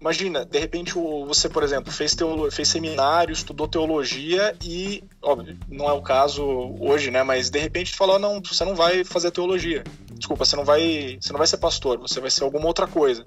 [0.00, 2.50] Imagina, de repente você, por exemplo, fez, teolo...
[2.52, 6.44] fez seminário, estudou teologia e, óbvio, não é o caso
[6.78, 7.24] hoje, né?
[7.24, 9.82] Mas de repente falou, não, você não vai fazer teologia.
[10.18, 13.24] Desculpa, você não vai, você não vai ser pastor, você vai ser alguma outra coisa.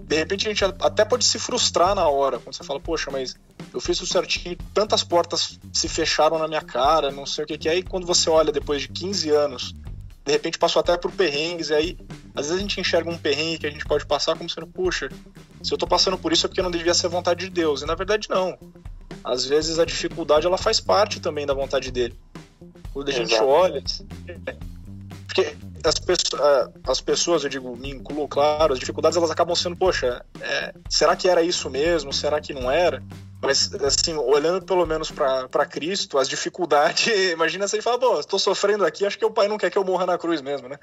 [0.00, 3.36] De repente a gente até pode se frustrar na hora, quando você fala, poxa, mas
[3.72, 7.56] eu fiz isso certinho, tantas portas se fecharam na minha cara, não sei o que
[7.56, 7.76] que é.
[7.76, 9.74] E quando você olha depois de 15 anos
[10.24, 11.98] de repente passou até por perrengues, e aí
[12.34, 15.08] às vezes a gente enxerga um perrengue que a gente pode passar como sendo, puxa,
[15.62, 17.82] se eu tô passando por isso é porque não devia ser vontade de Deus.
[17.82, 18.56] E na verdade não.
[19.24, 22.16] Às vezes a dificuldade ela faz parte também da vontade dele.
[22.92, 23.82] Quando a gente olha.
[25.32, 29.74] Porque as pessoas, as pessoas, eu digo, me incluo, claro, as dificuldades elas acabam sendo,
[29.74, 32.12] poxa, é, será que era isso mesmo?
[32.12, 33.02] Será que não era?
[33.40, 38.84] Mas, assim, olhando pelo menos para Cristo, as dificuldades, imagina ele fala, bom, estou sofrendo
[38.84, 40.78] aqui, acho que o pai não quer que eu morra na cruz mesmo, né?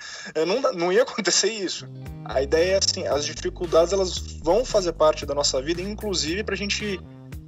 [0.48, 1.88] Não, não ia acontecer isso.
[2.26, 6.56] A ideia é assim, as dificuldades elas vão fazer parte da nossa vida, inclusive para
[6.56, 7.00] a gente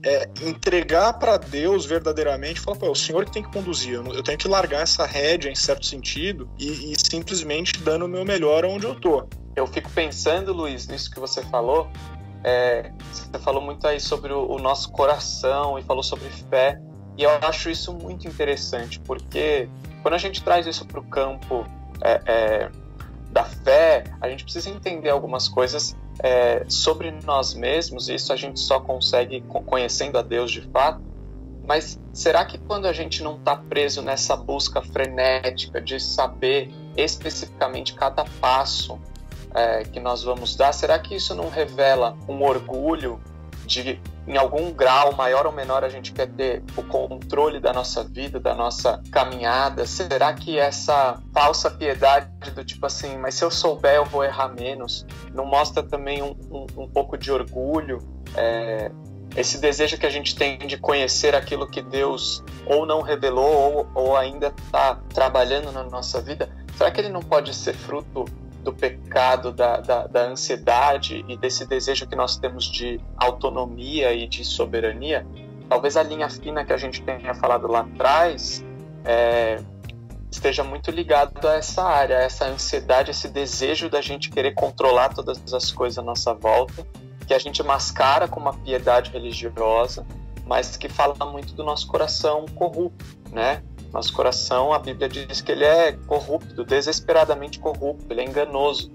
[0.04, 4.24] é, entregar para Deus verdadeiramente, falar, pô, é o Senhor que tem que conduzir, eu,
[4.24, 8.66] tenho que largar essa rédea em certo sentido e, e simplesmente dando o meu melhor
[8.66, 9.28] onde eu tô.
[9.56, 11.90] Eu fico pensando, Luiz, nisso que você falou,
[12.44, 16.82] é, você falou muito aí sobre o, o, nosso coração e falou sobre fé,
[17.18, 19.70] e eu acho isso muito interessante, porque
[20.02, 21.66] quando a gente traz isso para o campo
[22.02, 22.72] é, é,
[23.30, 28.36] da fé, a gente precisa entender algumas coisas é, sobre nós mesmos, e isso a
[28.36, 31.02] gente só consegue conhecendo a Deus de fato.
[31.66, 37.94] Mas será que quando a gente não está preso nessa busca frenética de saber especificamente
[37.94, 39.00] cada passo
[39.54, 43.20] é, que nós vamos dar, será que isso não revela um orgulho
[43.72, 48.04] de, em algum grau, maior ou menor, a gente quer ter o controle da nossa
[48.04, 49.86] vida, da nossa caminhada?
[49.86, 54.50] Será que essa falsa piedade do tipo assim, mas se eu souber eu vou errar
[54.50, 58.00] menos, não mostra também um, um, um pouco de orgulho?
[58.36, 58.92] É,
[59.36, 63.90] esse desejo que a gente tem de conhecer aquilo que Deus ou não revelou ou,
[63.94, 68.26] ou ainda está trabalhando na nossa vida, será que ele não pode ser fruto
[68.62, 74.28] do pecado, da, da, da, ansiedade e desse desejo que nós temos de autonomia e
[74.28, 75.26] de soberania,
[75.68, 78.64] talvez a linha fina que a gente tenha falado lá atrás
[79.04, 79.62] é,
[80.32, 85.10] esteja muito ligado a essa área, a essa ansiedade, esse desejo da gente querer controlar
[85.10, 86.86] todas as coisas à nossa volta,
[87.28, 90.06] que a gente mascara com uma piedade religiosa,
[90.46, 93.62] mas que fala muito do nosso coração corrupto, né?
[93.92, 98.92] Nosso coração, a Bíblia diz que ele é corrupto, desesperadamente corrupto, ele é enganoso.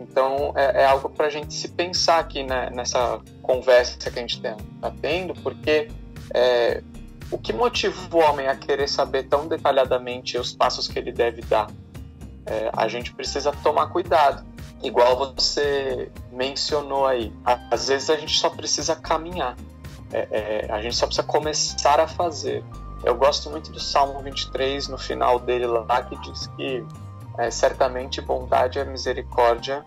[0.00, 4.22] Então é, é algo para a gente se pensar aqui né, nessa conversa que a
[4.22, 5.88] gente está tendo, porque
[6.32, 6.82] é,
[7.30, 11.42] o que motiva o homem a querer saber tão detalhadamente os passos que ele deve
[11.42, 11.70] dar?
[12.46, 14.44] É, a gente precisa tomar cuidado,
[14.82, 17.32] igual você mencionou aí,
[17.70, 19.56] às vezes a gente só precisa caminhar,
[20.12, 22.62] é, é, a gente só precisa começar a fazer.
[23.04, 26.84] Eu gosto muito do Salmo 23, no final dele lá, que diz que
[27.38, 29.84] é, certamente bondade e misericórdia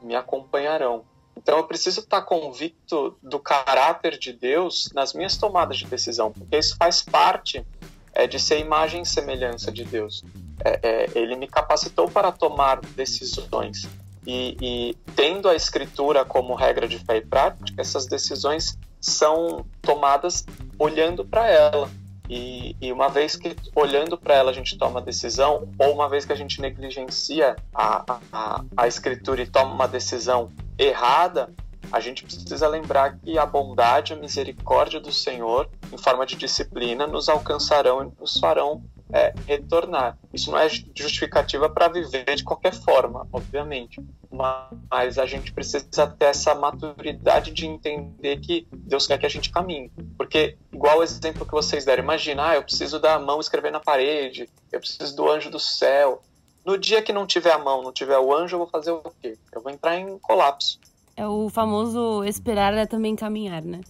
[0.00, 1.04] me acompanharão.
[1.36, 6.56] Então eu preciso estar convicto do caráter de Deus nas minhas tomadas de decisão, porque
[6.56, 7.66] isso faz parte
[8.14, 10.22] é, de ser imagem e semelhança de Deus.
[10.64, 13.88] É, é, ele me capacitou para tomar decisões.
[14.24, 20.46] E, e, tendo a escritura como regra de fé e prática, essas decisões são tomadas
[20.78, 21.90] olhando para ela.
[22.28, 26.24] E, e, uma vez que olhando para ela a gente toma decisão, ou uma vez
[26.24, 31.52] que a gente negligencia a, a, a escritura e toma uma decisão errada,
[31.90, 37.06] a gente precisa lembrar que a bondade a misericórdia do Senhor, em forma de disciplina,
[37.06, 38.82] nos alcançarão e nos farão
[39.12, 40.18] é, retornar.
[40.32, 46.24] Isso não é justificativa para viver de qualquer forma, obviamente, mas a gente precisa ter
[46.24, 49.90] essa maturidade de entender que Deus quer que a gente caminhe.
[50.16, 53.80] Porque, igual o exemplo que vocês deram, imagina, ah, eu preciso da mão escrever na
[53.80, 56.22] parede, eu preciso do anjo do céu.
[56.64, 59.02] No dia que não tiver a mão, não tiver o anjo, eu vou fazer o
[59.20, 59.36] quê?
[59.52, 60.80] Eu vou entrar em colapso.
[61.14, 63.80] É o famoso esperar é também caminhar, né?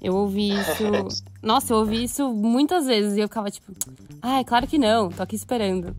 [0.00, 1.22] Eu ouvi isso.
[1.42, 3.72] Nossa, eu ouvi isso muitas vezes e eu ficava tipo,
[4.22, 5.94] ah, é claro que não, tô aqui esperando.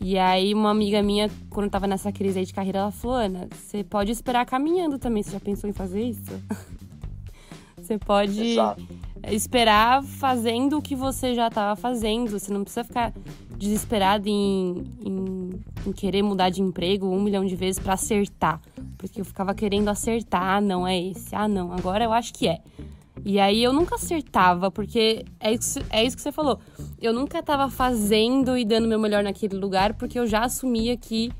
[0.00, 3.48] E aí, uma amiga minha, quando tava nessa crise aí de carreira, ela falou: Ana,
[3.50, 5.22] você pode esperar caminhando também.
[5.22, 6.42] Você já pensou em fazer isso?
[7.76, 8.86] você pode Exato.
[9.32, 12.30] esperar fazendo o que você já tava fazendo.
[12.30, 13.12] Você não precisa ficar
[13.56, 15.50] desesperado em, em,
[15.86, 18.60] em querer mudar de emprego um milhão de vezes para acertar.
[18.98, 20.42] Porque eu ficava querendo acertar.
[20.42, 21.34] Ah, não, é esse.
[21.34, 22.60] Ah, não, agora eu acho que é.
[23.24, 26.60] E aí eu nunca acertava, porque é isso, é isso que você falou.
[27.00, 31.32] Eu nunca estava fazendo e dando meu melhor naquele lugar, porque eu já assumia que.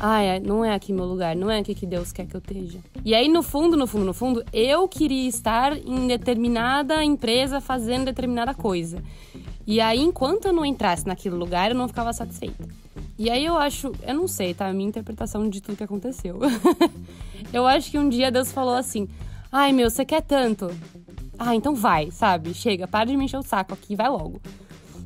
[0.00, 2.78] Ah, não é aqui meu lugar, não é aqui que Deus quer que eu esteja.
[3.04, 8.06] E aí, no fundo, no fundo, no fundo, eu queria estar em determinada empresa fazendo
[8.06, 9.02] determinada coisa.
[9.66, 12.68] E aí, enquanto eu não entrasse naquele lugar, eu não ficava satisfeita.
[13.16, 14.66] E aí eu acho, eu não sei, tá?
[14.66, 16.40] A minha interpretação de tudo que aconteceu.
[17.52, 19.08] eu acho que um dia Deus falou assim:
[19.52, 20.68] Ai meu, você quer tanto?
[21.38, 22.54] Ah, então vai, sabe?
[22.54, 24.40] Chega, para de me encher o saco aqui, vai logo.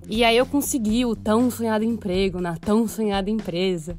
[0.09, 3.97] E aí eu consegui o tão sonhado emprego na tão sonhada empresa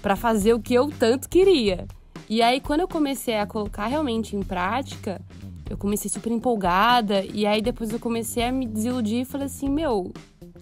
[0.00, 1.86] para fazer o que eu tanto queria.
[2.28, 5.20] E aí quando eu comecei a colocar realmente em prática,
[5.68, 9.68] eu comecei super empolgada e aí depois eu comecei a me desiludir e falei assim,
[9.68, 10.12] meu,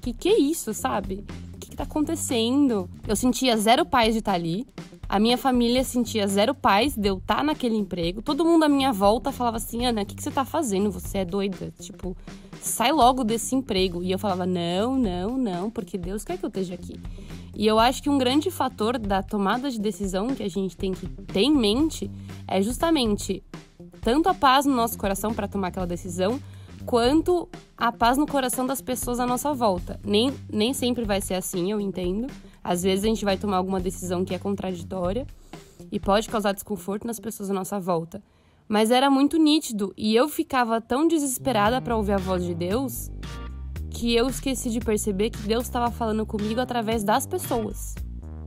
[0.03, 1.25] que que é isso, sabe?
[1.55, 2.91] O que, que tá acontecendo?
[3.07, 4.67] Eu sentia zero paz de estar ali.
[5.09, 8.21] A minha família sentia zero paz de eu estar tá naquele emprego.
[8.21, 10.91] Todo mundo à minha volta falava assim: Ana, o que, que você tá fazendo?
[10.91, 11.73] Você é doida?
[11.81, 12.15] Tipo,
[12.61, 14.03] sai logo desse emprego.
[14.03, 17.01] E eu falava: não, não, não, porque Deus quer que eu esteja aqui.
[17.55, 20.93] E eu acho que um grande fator da tomada de decisão que a gente tem
[20.93, 22.11] que ter em mente
[22.47, 23.43] é justamente
[24.03, 26.39] tanto a paz no nosso coração para tomar aquela decisão,
[26.85, 29.99] quanto a paz no coração das pessoas à nossa volta.
[30.05, 32.27] Nem, nem sempre vai ser assim, eu entendo.
[32.69, 35.27] Às vezes a gente vai tomar alguma decisão que é contraditória
[35.91, 38.23] e pode causar desconforto nas pessoas à nossa volta.
[38.69, 43.11] Mas era muito nítido e eu ficava tão desesperada para ouvir a voz de Deus
[43.89, 47.95] que eu esqueci de perceber que Deus estava falando comigo através das pessoas.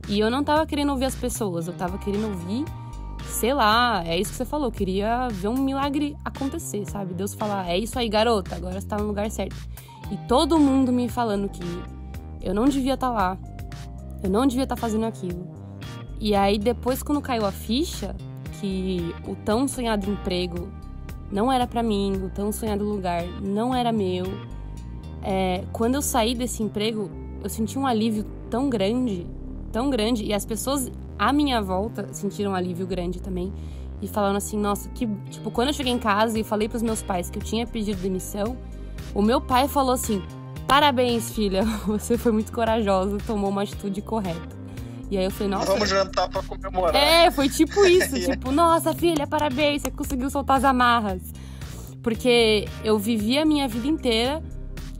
[0.08, 2.64] E eu não estava querendo ouvir as pessoas, eu estava querendo ouvir,
[3.26, 7.12] sei lá, é isso que você falou, eu queria ver um milagre acontecer, sabe?
[7.12, 9.56] Deus falar, é isso aí, garota, agora você tá no lugar certo.
[10.12, 11.64] E todo mundo me falando que
[12.40, 13.38] eu não devia estar tá lá,
[14.22, 15.46] eu não devia estar tá fazendo aquilo.
[16.20, 18.14] E aí, depois, quando caiu a ficha,
[18.60, 20.68] que o tão sonhado emprego
[21.32, 24.26] não era para mim, o tão sonhado lugar não era meu.
[25.22, 27.10] É, quando eu saí desse emprego,
[27.42, 29.26] eu senti um alívio tão grande,
[29.72, 33.52] tão grande, e as pessoas à minha volta sentiram um alívio grande também.
[34.00, 35.06] E falando assim, nossa, que.
[35.30, 38.00] Tipo, quando eu cheguei em casa e falei pros meus pais que eu tinha pedido
[38.00, 38.56] demissão,
[39.14, 40.22] o meu pai falou assim:
[40.66, 41.64] Parabéns, filha.
[41.86, 44.62] Você foi muito corajosa, tomou uma atitude correta.
[45.10, 45.66] E aí eu falei, nossa.
[45.66, 46.96] Vamos jantar pra comemorar.
[46.96, 48.18] É, foi tipo isso.
[48.18, 51.22] tipo, nossa, filha, parabéns, você conseguiu soltar as amarras.
[52.02, 54.42] Porque eu vivi a minha vida inteira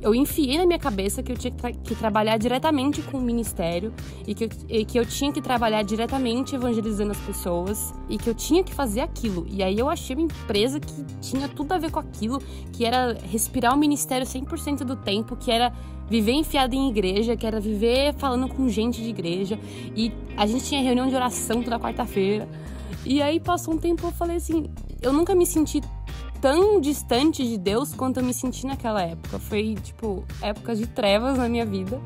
[0.03, 3.21] eu enfiei na minha cabeça que eu tinha que, tra que trabalhar diretamente com o
[3.21, 3.95] ministério
[4.27, 8.29] e que, eu, e que eu tinha que trabalhar diretamente evangelizando as pessoas e que
[8.29, 9.46] eu tinha que fazer aquilo.
[9.48, 12.42] E aí eu achei uma empresa que tinha tudo a ver com aquilo,
[12.73, 15.73] que era respirar o ministério 100% do tempo, que era
[16.11, 19.59] viver enfiado em igreja, que era viver falando com gente de igreja.
[19.94, 22.48] E a gente tinha reunião de oração toda quarta-feira.
[23.07, 24.69] E aí passou um tempo eu falei assim,
[25.00, 25.81] eu nunca me senti
[26.43, 29.38] tão distante de Deus quanto eu me senti naquela época.
[29.38, 32.03] Foi, tipo, épocas de trevas na minha vida.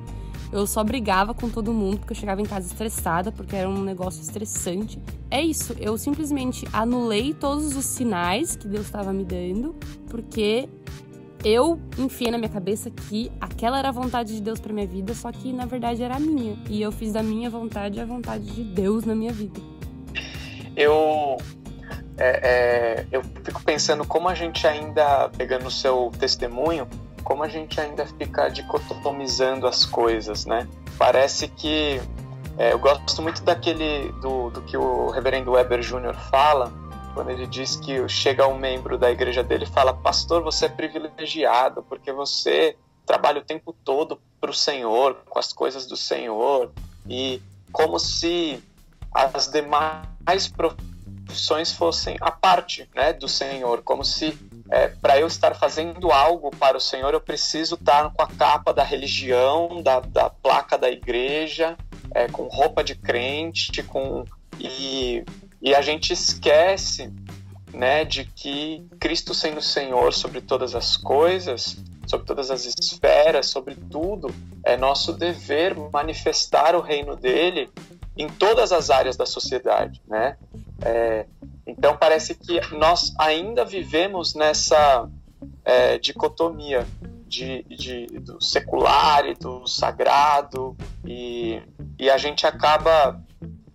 [0.52, 3.82] Eu só brigava com todo mundo porque eu chegava em casa estressada, porque era um
[3.82, 5.00] negócio estressante.
[5.30, 9.74] É isso, eu simplesmente anulei todos os sinais que Deus estava me dando,
[10.08, 10.68] porque
[11.42, 15.14] eu enfiei na minha cabeça que aquela era a vontade de Deus para minha vida,
[15.14, 16.56] só que na verdade era a minha.
[16.68, 19.60] E eu fiz da minha vontade a vontade de Deus na minha vida.
[20.76, 21.38] Eu
[22.18, 26.88] é, é, eu fico pensando como a gente ainda, pegando o seu testemunho,
[27.22, 30.66] como a gente ainda fica dicotomizando as coisas, né?
[30.98, 32.00] Parece que
[32.56, 36.14] é, eu gosto muito daquele do, do que o Reverendo Weber Jr.
[36.30, 36.72] fala
[37.12, 40.68] quando ele diz que chega um membro da igreja dele e fala: Pastor, você é
[40.68, 46.70] privilegiado porque você trabalha o tempo todo para o Senhor, com as coisas do Senhor,
[47.08, 47.42] e
[47.72, 48.62] como se
[49.12, 50.95] as demais profissões
[51.72, 54.38] fossem a parte né, do Senhor, como se
[54.70, 58.72] é, para eu estar fazendo algo para o Senhor eu preciso estar com a capa
[58.72, 61.76] da religião, da, da placa da igreja,
[62.14, 64.24] é, com roupa de crente, com
[64.58, 65.24] e
[65.60, 67.12] e a gente esquece
[67.72, 73.74] né, de que Cristo sendo Senhor sobre todas as coisas, sobre todas as esferas, sobre
[73.74, 74.32] tudo,
[74.64, 77.68] é nosso dever manifestar o reino dele
[78.16, 80.36] em todas as áreas da sociedade, né?
[80.82, 81.26] É,
[81.66, 85.08] então parece que nós ainda vivemos nessa
[85.64, 86.86] é, dicotomia
[87.26, 91.60] de, de, do secular e do sagrado e,
[91.98, 93.20] e a gente acaba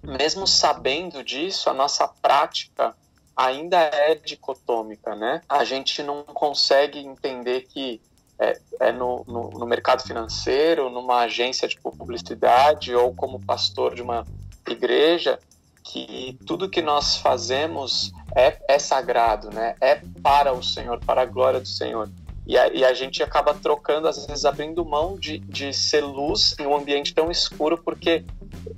[0.03, 2.95] mesmo sabendo disso, a nossa prática
[3.35, 5.41] ainda é dicotômica, né?
[5.47, 8.01] A gente não consegue entender que
[8.41, 14.01] é, é no, no, no, mercado financeiro, numa agência de publicidade ou como pastor de
[14.01, 14.25] uma
[14.67, 15.39] igreja,
[15.83, 19.75] que tudo que nós fazemos é, é sagrado, né?
[19.79, 22.09] É para o Senhor, para a glória do Senhor.
[22.47, 26.55] E a, e a, gente acaba trocando, às vezes abrindo mão de, de ser luz
[26.59, 28.25] em um ambiente tão escuro, porque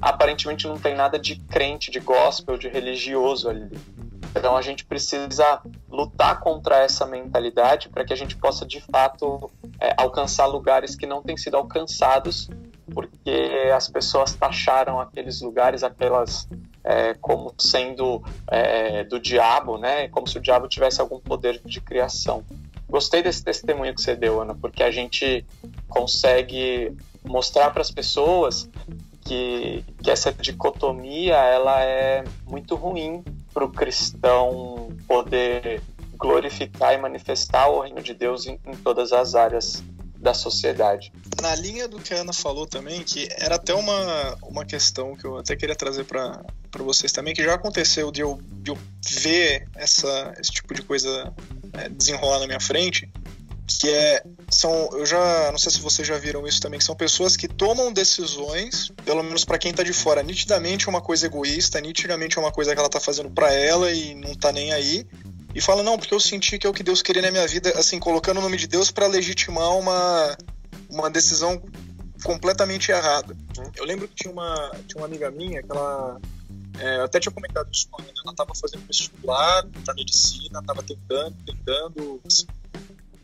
[0.02, 3.72] aparentemente não tem nada de crente, de gospel, de religioso ali.
[4.36, 5.62] Então a gente precisa
[5.94, 11.06] lutar contra essa mentalidade para que a gente possa de fato é, alcançar lugares que
[11.06, 12.50] não têm sido alcançados,
[12.92, 16.50] porque as pessoas taxaram aqueles lugares, aquelas
[16.84, 20.08] é, como sendo é, do diabo, né?
[20.08, 22.44] Como se o diabo tivesse algum poder de criação.
[22.90, 25.46] Gostei desse testemunho que você deu, Ana, porque a gente
[25.88, 26.92] consegue
[27.24, 28.68] mostrar para as pessoas
[29.22, 33.24] que, que essa dicotomia ela é muito ruim
[33.54, 35.82] para o cristão poder
[36.18, 39.84] glorificar e manifestar o reino de Deus em, em todas as áreas
[40.18, 41.12] da sociedade.
[41.42, 45.26] Na linha do que a Ana falou também, que era até uma, uma questão que
[45.26, 46.42] eu até queria trazer para
[46.78, 51.34] vocês também, que já aconteceu de eu, de eu ver essa, esse tipo de coisa
[51.74, 53.10] é, desenrolar na minha frente,
[53.68, 56.96] que é são eu já não sei se vocês já viram isso também que são
[56.96, 61.26] pessoas que tomam decisões pelo menos para quem tá de fora nitidamente é uma coisa
[61.26, 64.74] egoísta nitidamente é uma coisa que ela tá fazendo para ela e não tá nem
[64.74, 65.08] aí
[65.56, 67.72] e fala não porque eu senti que é o que Deus queria na minha vida
[67.78, 70.38] assim colocando o nome de Deus para legitimar uma
[70.90, 71.62] uma decisão
[72.24, 73.36] completamente errada.
[73.76, 76.20] Eu lembro que tinha uma tinha uma amiga minha que ela
[76.80, 80.82] é, eu até tinha comentado isso com ela, ela estava fazendo vestibular para medicina, estava
[80.82, 82.48] tentando, tentando, assim,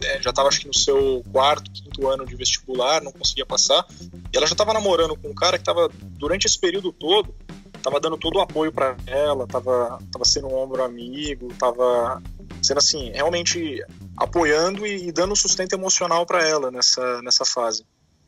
[0.02, 3.86] é, já estava acho que no seu quarto, quinto ano de vestibular, não conseguia passar.
[4.02, 7.34] E ela já estava namorando com um cara que estava durante esse período todo,
[7.76, 12.22] estava dando todo o apoio para ela, estava tava sendo um ombro amigo, estava
[12.62, 13.84] sendo assim, realmente
[14.18, 17.86] apoiando e, e dando sustento emocional para ela nessa nessa fase.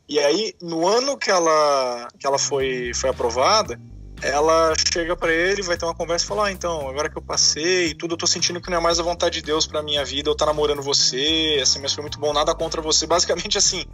[0.08, 3.80] E aí, no ano que ela que ela foi foi aprovada,
[4.22, 7.22] ela chega para ele, vai ter uma conversa e fala: ah, então, agora que eu
[7.22, 9.82] passei e tudo, eu tô sentindo que não é mais a vontade de Deus pra
[9.82, 13.06] minha vida, eu tá namorando você, essa mês foi muito bom, nada contra você.
[13.06, 13.84] Basicamente assim,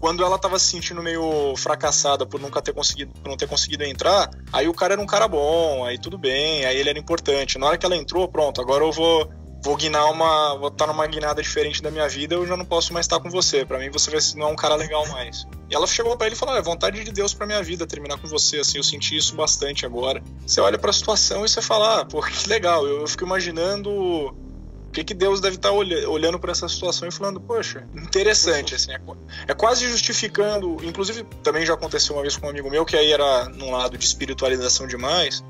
[0.00, 3.84] quando ela tava se sentindo meio fracassada por nunca ter conseguido, por não ter conseguido
[3.84, 7.58] entrar, aí o cara era um cara bom, aí tudo bem, aí ele era importante.
[7.58, 9.30] Na hora que ela entrou, pronto, agora eu vou
[9.62, 10.56] vou guinar uma.
[10.56, 13.30] vou estar numa guinada diferente da minha vida, eu já não posso mais estar com
[13.30, 13.64] você.
[13.64, 15.46] Para mim, você não é um cara legal mais.
[15.70, 18.18] E ela chegou para ele e falou: é vontade de Deus para minha vida terminar
[18.18, 18.58] com você.
[18.58, 20.22] Assim, eu senti isso bastante agora.
[20.46, 22.86] Você olha para a situação e você fala: ah, pô, que legal.
[22.86, 27.06] Eu, eu fico imaginando o que, que Deus deve estar olhando, olhando para essa situação
[27.06, 29.00] e falando, poxa, interessante, assim, é,
[29.46, 33.12] é, quase justificando, inclusive também já aconteceu uma vez com um amigo meu, que aí
[33.12, 35.44] era num lado de espiritualização demais,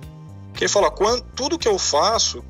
[0.54, 0.92] que ele fala,
[1.36, 2.44] tudo que eu faço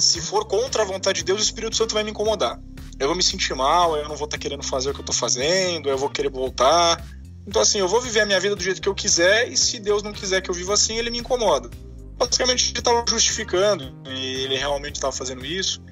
[0.00, 2.60] se for contra a vontade de Deus, o Espírito Santo vai me incomodar.
[2.98, 5.02] Eu vou me sentir mal, eu não vou estar tá querendo fazer o que eu
[5.02, 7.04] estou fazendo, eu vou querer voltar.
[7.46, 9.78] Então, assim, eu vou viver a minha vida do jeito que eu quiser, e se
[9.78, 11.68] Deus não quiser que eu viva assim, ele me incomoda.
[12.16, 15.82] Basicamente, ele estava justificando, e ele realmente estava fazendo isso,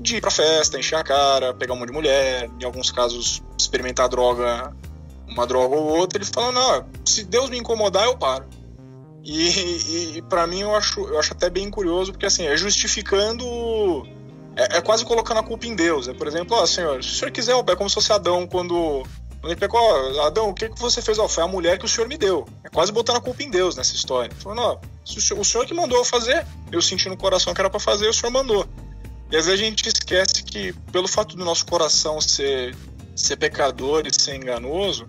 [0.00, 3.42] de ir pra festa, encher a cara, pegar um monte de mulher, em alguns casos,
[3.58, 4.74] experimentar droga
[5.28, 8.46] uma droga ou outra, ele fala, não, se Deus me incomodar, eu paro.
[9.28, 12.56] E, e, e para mim eu acho, eu acho até bem curioso, porque assim, é
[12.56, 13.44] justificando.
[14.56, 16.08] É, é quase colocando a culpa em Deus.
[16.08, 19.02] É, por exemplo, ó, senhor, se o senhor quiser, é como se fosse Adão quando.
[19.44, 21.18] Ele pegou, ó, Adão, o que, que você fez?
[21.18, 22.48] Ó, foi a mulher que o senhor me deu.
[22.64, 24.34] É quase botando a culpa em Deus nessa história.
[24.34, 27.60] Falando, ó, o senhor, o senhor que mandou eu fazer, eu senti no coração que
[27.60, 28.66] era para fazer, o senhor mandou.
[29.30, 32.74] E às vezes a gente esquece que, pelo fato do nosso coração ser,
[33.14, 35.06] ser pecador e ser enganoso,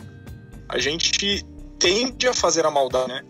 [0.67, 1.45] a gente
[1.79, 3.23] tende a fazer a maldade, né?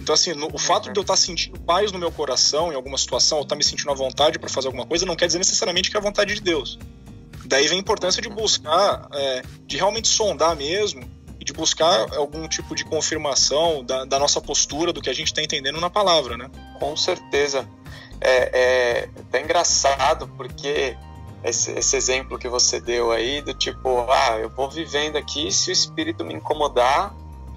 [0.00, 2.96] Então, assim, no, o fato de eu estar sentindo paz no meu coração em alguma
[2.96, 5.90] situação, ou estar me sentindo à vontade para fazer alguma coisa, não quer dizer necessariamente
[5.90, 6.78] que é a vontade de Deus.
[7.44, 12.46] Daí vem a importância de buscar, é, de realmente sondar mesmo, e de buscar algum
[12.48, 16.36] tipo de confirmação da, da nossa postura, do que a gente está entendendo na palavra,
[16.36, 16.50] né?
[16.78, 17.68] Com certeza
[18.20, 20.96] é, é até engraçado porque
[21.42, 25.70] esse, esse, exemplo que você deu aí do tipo, ah, eu vou vivendo aqui, se
[25.70, 27.14] o espírito me incomodar,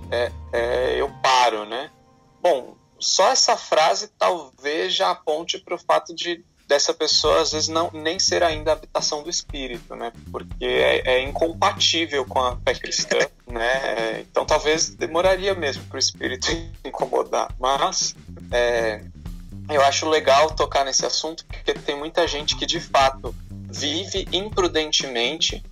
[0.09, 1.89] é, é, eu paro, né?
[2.43, 7.69] Bom, só essa frase talvez já aponte para o fato de dessa pessoa às vezes
[7.69, 10.11] não nem ser ainda a habitação do espírito, né?
[10.29, 13.17] Porque é, é incompatível com a fé cristã,
[13.47, 14.21] né?
[14.21, 16.47] Então talvez demoraria mesmo para o espírito
[16.83, 18.13] incomodar, mas
[18.51, 19.01] é,
[19.69, 23.33] eu acho legal tocar nesse assunto porque tem muita gente que de fato
[23.69, 25.63] vive imprudentemente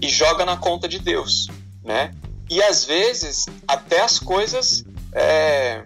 [0.00, 1.48] e joga na conta de Deus,
[1.84, 2.14] né?
[2.48, 5.82] E às vezes até as coisas é,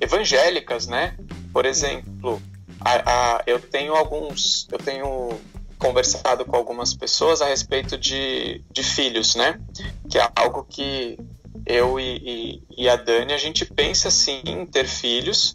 [0.00, 1.16] evangélicas, né?
[1.52, 2.40] Por exemplo,
[2.80, 5.30] a, a, eu tenho alguns, eu tenho
[5.78, 9.60] conversado com algumas pessoas a respeito de, de filhos, né?
[10.10, 11.18] Que é algo que
[11.66, 15.52] eu e, e, e a Dani a gente pensa sim em ter filhos,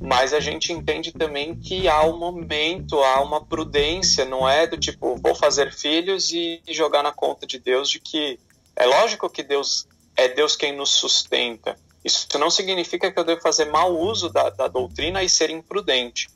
[0.00, 4.76] mas a gente entende também que há um momento, há uma prudência, não é do
[4.76, 8.38] tipo, vou fazer filhos e jogar na conta de Deus de que
[8.76, 9.86] é lógico que Deus
[10.16, 11.76] é Deus quem nos sustenta.
[12.04, 16.28] Isso não significa que eu devo fazer mau uso da, da doutrina e ser imprudente.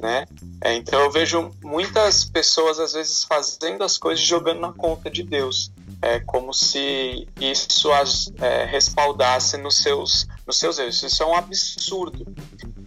[0.00, 0.26] Né?
[0.62, 5.22] É, então eu vejo muitas pessoas às vezes fazendo as coisas jogando na conta de
[5.22, 5.70] Deus,
[6.02, 11.02] é como se isso as é, respaldasse nos seus nos seus erros.
[11.02, 12.26] Isso é um absurdo.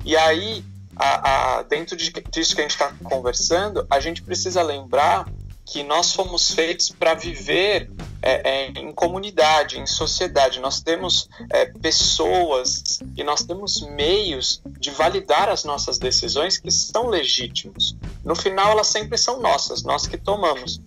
[0.06, 0.64] E aí,
[0.96, 5.28] a, a, dentro de, disso que a gente está conversando, a gente precisa lembrar
[5.72, 7.92] que nós fomos feitos para viver
[8.22, 10.60] é, é, em comunidade, em sociedade.
[10.60, 17.08] Nós temos é, pessoas e nós temos meios de validar as nossas decisões que são
[17.08, 17.96] legítimos.
[18.26, 20.82] No final, elas sempre são nossas, nós que tomamos.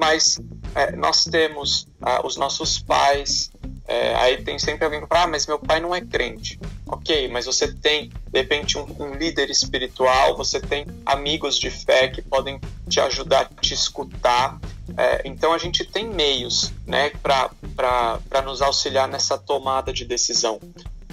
[0.00, 0.40] Mas
[0.74, 3.50] é, nós temos ah, os nossos pais,
[3.86, 6.58] é, aí tem sempre alguém que fala, ah, mas meu pai não é crente.
[6.86, 12.08] Ok, mas você tem, de repente, um, um, líder espiritual, você tem amigos de fé
[12.08, 14.58] que podem te ajudar, te escutar.
[14.96, 20.58] É, então a gente tem meios né, para nos auxiliar nessa tomada de decisão.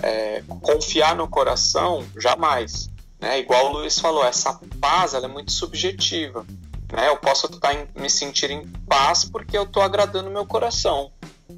[0.01, 2.89] É, confiar no coração, jamais.
[3.19, 3.39] Né?
[3.39, 6.45] Igual o Luiz falou, essa paz ela é muito subjetiva.
[6.91, 7.09] Né?
[7.09, 11.11] Eu posso estar em, me sentir em paz porque eu estou agradando meu coração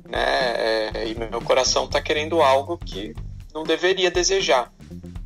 [0.09, 0.91] né?
[0.93, 3.15] É, e meu coração está querendo algo que
[3.53, 4.71] não deveria desejar.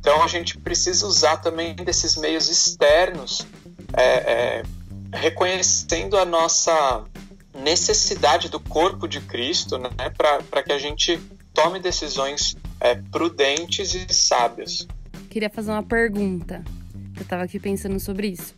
[0.00, 3.46] Então a gente precisa usar também desses meios externos,
[3.96, 4.62] é, é,
[5.12, 7.04] reconhecendo a nossa
[7.54, 9.90] necessidade do corpo de Cristo, né?
[10.16, 11.18] Para que a gente
[11.52, 14.86] tome decisões é, prudentes e sábias.
[15.30, 16.64] Queria fazer uma pergunta.
[17.16, 18.54] Eu estava aqui pensando sobre isso.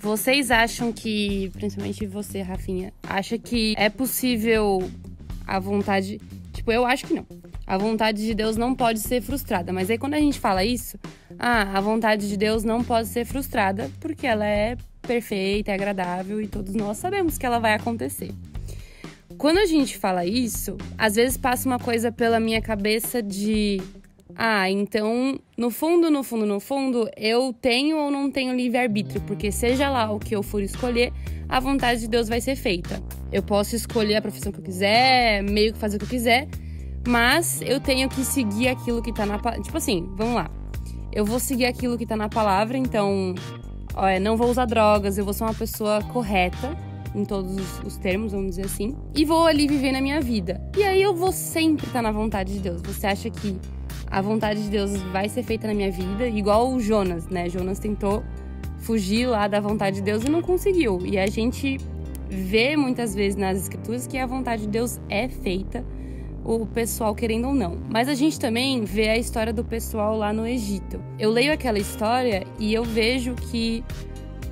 [0.00, 4.88] Vocês acham que, principalmente você, Rafinha, acha que é possível
[5.44, 6.20] a vontade.
[6.52, 7.26] Tipo, eu acho que não.
[7.66, 9.72] A vontade de Deus não pode ser frustrada.
[9.72, 10.96] Mas aí quando a gente fala isso,
[11.36, 16.40] ah, a vontade de Deus não pode ser frustrada porque ela é perfeita, é agradável
[16.40, 18.30] e todos nós sabemos que ela vai acontecer.
[19.36, 23.80] Quando a gente fala isso, às vezes passa uma coisa pela minha cabeça de
[24.40, 29.50] ah, então, no fundo, no fundo, no fundo, eu tenho ou não tenho livre-arbítrio, porque
[29.50, 31.12] seja lá o que eu for escolher,
[31.48, 33.02] a vontade de Deus vai ser feita.
[33.32, 36.46] Eu posso escolher a profissão que eu quiser, meio que fazer o que eu quiser,
[37.04, 39.60] mas eu tenho que seguir aquilo que tá na palavra.
[39.60, 40.48] Tipo assim, vamos lá.
[41.12, 43.34] Eu vou seguir aquilo que tá na palavra, então,
[43.92, 46.78] ó, não vou usar drogas, eu vou ser uma pessoa correta
[47.12, 50.62] em todos os, os, termos, vamos dizer assim, e vou ali viver na minha vida.
[50.76, 52.80] E aí eu vou sempre estar tá na vontade de Deus.
[52.82, 53.58] Você acha que
[54.10, 57.48] a vontade de Deus vai ser feita na minha vida, igual o Jonas, né?
[57.48, 58.22] Jonas tentou
[58.78, 61.00] fugir lá da vontade de Deus e não conseguiu.
[61.04, 61.78] E a gente
[62.28, 65.84] vê muitas vezes nas escrituras que a vontade de Deus é feita,
[66.44, 67.78] o pessoal querendo ou não.
[67.90, 71.02] Mas a gente também vê a história do pessoal lá no Egito.
[71.18, 73.84] Eu leio aquela história e eu vejo que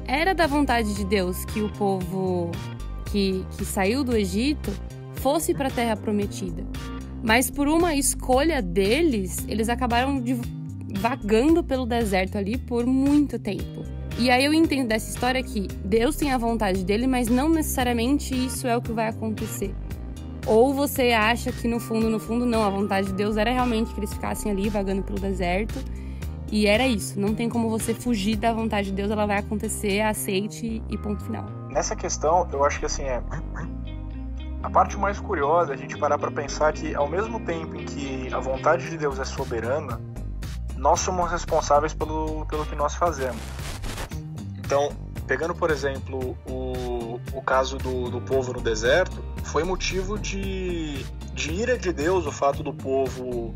[0.07, 2.51] era da vontade de Deus que o povo
[3.07, 4.71] que, que saiu do Egito
[5.15, 6.65] fosse para a terra prometida.
[7.27, 10.39] Mas por uma escolha deles, eles acabaram de
[11.01, 13.85] vagando pelo deserto ali por muito tempo.
[14.17, 18.33] E aí eu entendo dessa história que Deus tem a vontade dele, mas não necessariamente
[18.33, 19.75] isso é o que vai acontecer.
[20.47, 23.93] Ou você acha que no fundo, no fundo, não, a vontade de Deus era realmente
[23.93, 25.85] que eles ficassem ali vagando pelo deserto.
[26.53, 30.01] E era isso, não tem como você fugir da vontade de Deus, ela vai acontecer,
[30.01, 31.45] aceite e ponto final.
[31.73, 33.21] Nessa questão, eu acho que assim é
[34.63, 37.85] a parte mais curiosa é a gente parar para pensar que ao mesmo tempo em
[37.85, 40.01] que a vontade de Deus é soberana,
[40.77, 43.41] nós somos responsáveis pelo, pelo que nós fazemos.
[44.59, 44.91] Então,
[45.27, 51.53] pegando por exemplo o, o caso do, do povo no deserto, foi motivo de, de
[51.53, 53.55] ira de Deus o fato do povo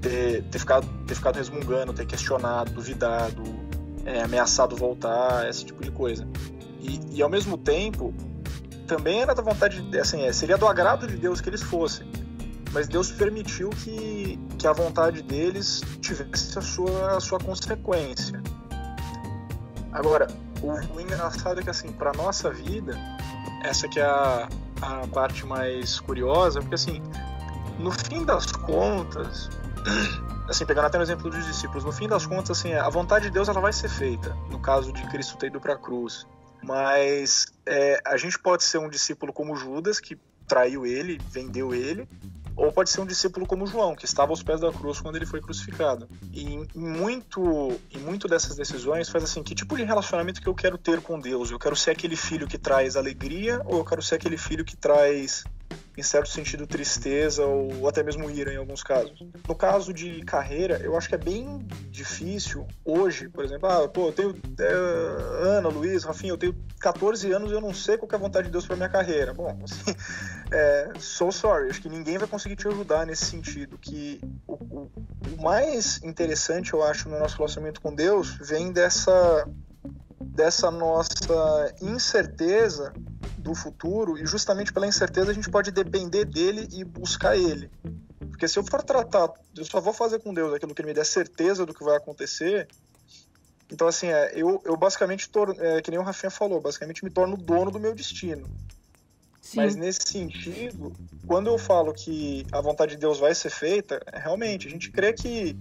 [0.00, 3.42] ter, ter, ficado, ter ficado resmungando, ter questionado, duvidado,
[4.04, 6.26] é, ameaçado voltar, esse tipo de coisa.
[6.80, 8.14] E, e ao mesmo tempo,
[8.88, 12.10] também era da vontade, assim, é, seria do agrado de Deus que eles fossem.
[12.72, 18.42] Mas Deus permitiu que, que a vontade deles tivesse a sua, a sua consequência.
[19.92, 20.26] Agora,
[20.62, 22.98] o, o engraçado é que, assim, para nossa vida,
[23.62, 24.48] essa que é a,
[24.80, 27.02] a parte mais curiosa, porque assim,
[27.78, 29.48] no fim das contas,
[30.48, 33.30] assim, pegando até o exemplo dos discípulos, no fim das contas, assim, a vontade de
[33.30, 36.26] Deus ela vai ser feita, no caso de Cristo ter ido para a cruz.
[36.62, 42.08] Mas é, a gente pode ser um discípulo como Judas, que traiu ele, vendeu ele,
[42.58, 45.24] ou pode ser um discípulo como João, que estava aos pés da cruz quando ele
[45.24, 46.08] foi crucificado.
[46.32, 50.54] E em muito, em muito dessas decisões faz assim, que tipo de relacionamento que eu
[50.54, 51.52] quero ter com Deus?
[51.52, 54.76] Eu quero ser aquele filho que traz alegria ou eu quero ser aquele filho que
[54.76, 55.44] traz
[55.98, 59.20] em certo sentido, tristeza ou até mesmo ira em alguns casos.
[59.48, 64.06] No caso de carreira, eu acho que é bem difícil hoje, por exemplo, ah, pô,
[64.06, 68.08] eu tenho é, Ana, Luiz, Rafinha, eu tenho 14 anos e eu não sei qual
[68.12, 69.34] é a vontade de Deus para minha carreira.
[69.34, 69.92] Bom, assim,
[70.52, 74.90] é, so sorry, acho que ninguém vai conseguir te ajudar nesse sentido, que o, o,
[75.36, 79.48] o mais interessante, eu acho, no nosso relacionamento com Deus vem dessa
[80.28, 82.92] dessa nossa incerteza
[83.38, 87.70] do futuro e justamente pela incerteza a gente pode depender dele e buscar ele.
[88.30, 90.94] Porque se eu for tratar, eu só vou fazer com Deus aquilo que ele me
[90.94, 92.68] der certeza do que vai acontecer.
[93.70, 97.10] Então, assim, é, eu, eu basicamente, torno, é, que nem o Rafinha falou, basicamente me
[97.10, 98.48] torno dono do meu destino.
[99.40, 99.56] Sim.
[99.56, 100.92] Mas nesse sentido,
[101.26, 104.90] quando eu falo que a vontade de Deus vai ser feita, é, realmente, a gente
[104.90, 105.56] crê que,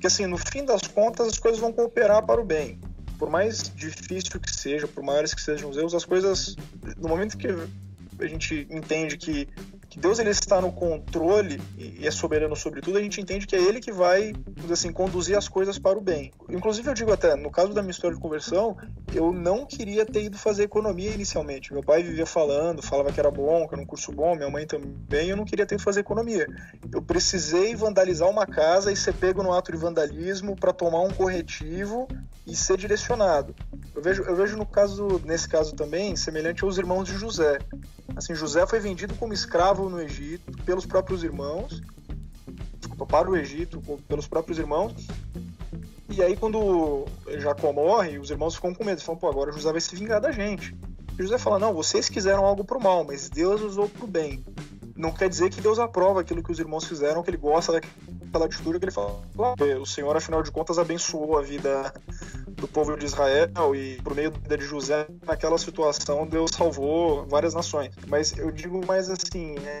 [0.00, 2.80] que, assim, no fim das contas, as coisas vão cooperar para o bem
[3.18, 6.56] por mais difícil que seja, por maiores que sejam os erros, as coisas,
[6.96, 9.48] no momento que a gente entende que
[9.96, 13.56] que Deus ele está no controle e é soberano sobre tudo, a gente entende que
[13.56, 14.34] é Ele que vai,
[14.70, 16.30] assim, conduzir as coisas para o bem.
[16.50, 18.76] Inclusive, eu digo até, no caso da minha história de conversão,
[19.14, 21.72] eu não queria ter ido fazer economia inicialmente.
[21.72, 24.66] Meu pai vivia falando, falava que era bom, que era um curso bom, minha mãe
[24.66, 26.46] também, eu não queria ter ido fazer economia.
[26.92, 31.10] Eu precisei vandalizar uma casa e ser pego no ato de vandalismo para tomar um
[31.10, 32.06] corretivo
[32.46, 33.54] e ser direcionado.
[33.94, 37.58] Eu vejo, eu vejo no caso, nesse caso também, semelhante aos irmãos de José.
[38.14, 41.82] Assim, José foi vendido como escravo no Egito pelos próprios irmãos,
[42.78, 45.06] desculpa, para o Egito pelos próprios irmãos.
[46.08, 47.04] E aí, quando
[47.38, 49.02] Jacó morre, os irmãos ficam com medo.
[49.02, 50.74] Falam, pô, agora José vai se vingar da gente.
[51.18, 54.44] E José fala, não, vocês quiseram algo pro mal, mas Deus usou pro bem.
[54.94, 57.80] Não quer dizer que Deus aprova aquilo que os irmãos fizeram, que ele gosta
[58.26, 59.20] daquela atitude que ele fala.
[59.80, 61.92] O Senhor, afinal de contas, abençoou a vida
[62.56, 67.54] do povo de Israel e por meio da de José, naquela situação, Deus salvou várias
[67.54, 67.94] nações.
[68.06, 69.80] Mas eu digo mais assim, é,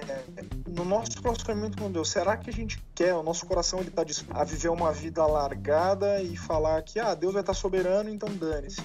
[0.68, 4.04] no nosso relacionamento com Deus, será que a gente quer, o nosso coração ele está
[4.04, 8.10] disposto a viver uma vida largada e falar que ah, Deus vai estar tá soberano,
[8.10, 8.82] então dane-se?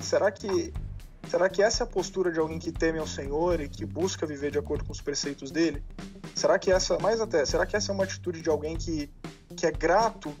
[0.00, 0.72] Será que
[1.28, 4.26] Será que essa é a postura de alguém que teme ao Senhor e que busca
[4.26, 5.82] viver de acordo com os preceitos dele?
[6.34, 9.10] Será que essa, mais até, será que essa é uma atitude de alguém que,
[9.56, 10.32] que é grato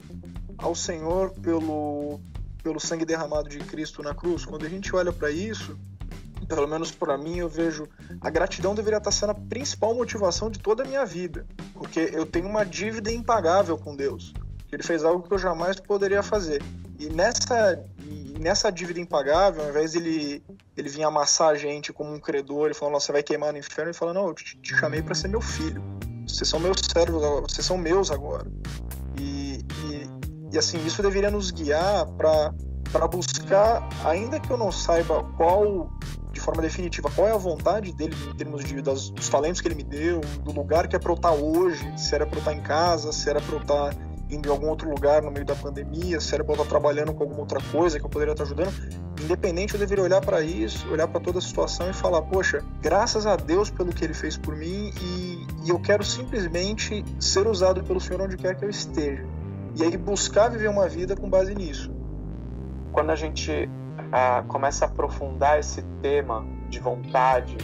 [0.56, 2.20] ao Senhor pelo,
[2.62, 5.78] pelo sangue derramado de Cristo na cruz, quando a gente olha para isso,
[6.48, 7.86] pelo menos para mim, eu vejo
[8.20, 12.24] a gratidão deveria estar sendo a principal motivação de toda a minha vida, porque eu
[12.24, 14.32] tenho uma dívida impagável com Deus.
[14.72, 16.62] Ele fez algo que eu jamais poderia fazer.
[16.98, 17.84] E nessa
[18.38, 20.42] nessa dívida impagável, ao invés dele
[20.76, 23.90] ele vir amassar a gente como um credor e falar, você vai queimar no inferno,
[23.90, 25.82] ele fala, não, eu te, te chamei para ser meu filho.
[26.26, 28.46] Vocês são meus servos, vocês são meus agora.
[29.18, 30.18] E, e
[30.50, 35.90] e assim, isso deveria nos guiar para buscar, ainda que eu não saiba qual,
[36.32, 39.68] de forma definitiva, qual é a vontade dele em termos de, das, dos talentos que
[39.68, 42.38] ele me deu, do lugar que é para eu estar hoje, se era para eu
[42.38, 43.94] estar em casa, se era para eu estar
[44.30, 47.14] indo em algum outro lugar no meio da pandemia, se era para eu estar trabalhando
[47.14, 48.72] com alguma outra coisa que eu poderia estar ajudando.
[49.20, 53.26] independente, eu deveria olhar para isso, olhar para toda a situação e falar: poxa, graças
[53.26, 57.82] a Deus pelo que ele fez por mim e, e eu quero simplesmente ser usado
[57.82, 59.24] pelo Senhor onde quer que eu esteja.
[59.76, 61.90] E aí buscar viver uma vida com base nisso.
[62.92, 63.68] Quando a gente
[64.12, 67.56] ah, começa a aprofundar esse tema de vontade,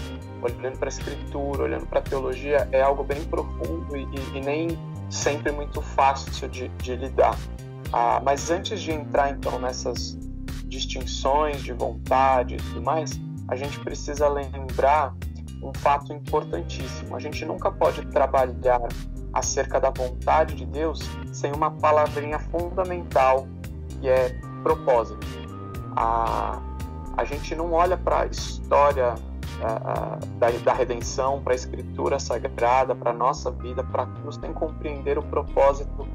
[0.43, 4.79] olhando para a escritura, olhando para a teologia, é algo bem profundo e, e nem
[5.15, 7.37] sempre muito fácil de, de lidar.
[7.93, 10.19] Ah, mas antes de entrar então nessas
[10.67, 13.13] distinções de vontade e tudo mais,
[13.49, 15.15] a gente precisa lembrar
[15.63, 17.15] um fato importantíssimo.
[17.15, 18.81] A gente nunca pode trabalhar
[19.33, 21.01] acerca da vontade de Deus
[21.33, 23.47] sem uma palavrinha fundamental
[23.89, 24.31] que é
[24.63, 25.27] propósito.
[25.97, 26.61] A,
[27.17, 29.15] a gente não olha para a história
[30.39, 35.19] da, da, redenção, para a escritura sagrada, para a nossa vida, para nos tem compreender
[35.19, 36.07] o propósito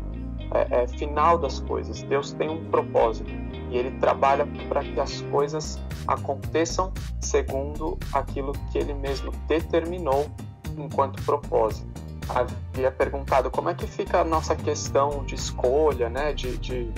[0.52, 2.02] é, é, final das coisas.
[2.04, 3.30] Deus tem um propósito
[3.70, 10.30] e Ele trabalha para que as coisas aconteçam segundo aquilo que Ele mesmo determinou
[10.78, 11.88] enquanto propósito.
[12.30, 16.92] Havia perguntado como é que fica a nossa questão de escolha, né, de, de,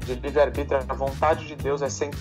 [0.00, 0.80] de livre-arbítrio.
[0.88, 2.18] A vontade de Deus é sempre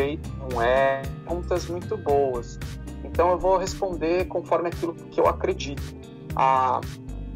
[0.00, 1.02] feita, não é?
[1.26, 2.58] Perguntas muito boas.
[3.04, 5.82] Então eu vou responder conforme aquilo que eu acredito.
[6.34, 6.80] Ah,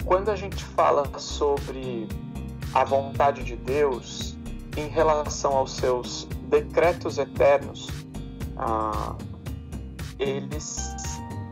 [0.07, 2.09] quando a gente fala sobre
[2.73, 4.35] a vontade de Deus
[4.79, 7.89] em relação aos seus decretos eternos,
[8.57, 9.15] ah,
[10.19, 10.95] eles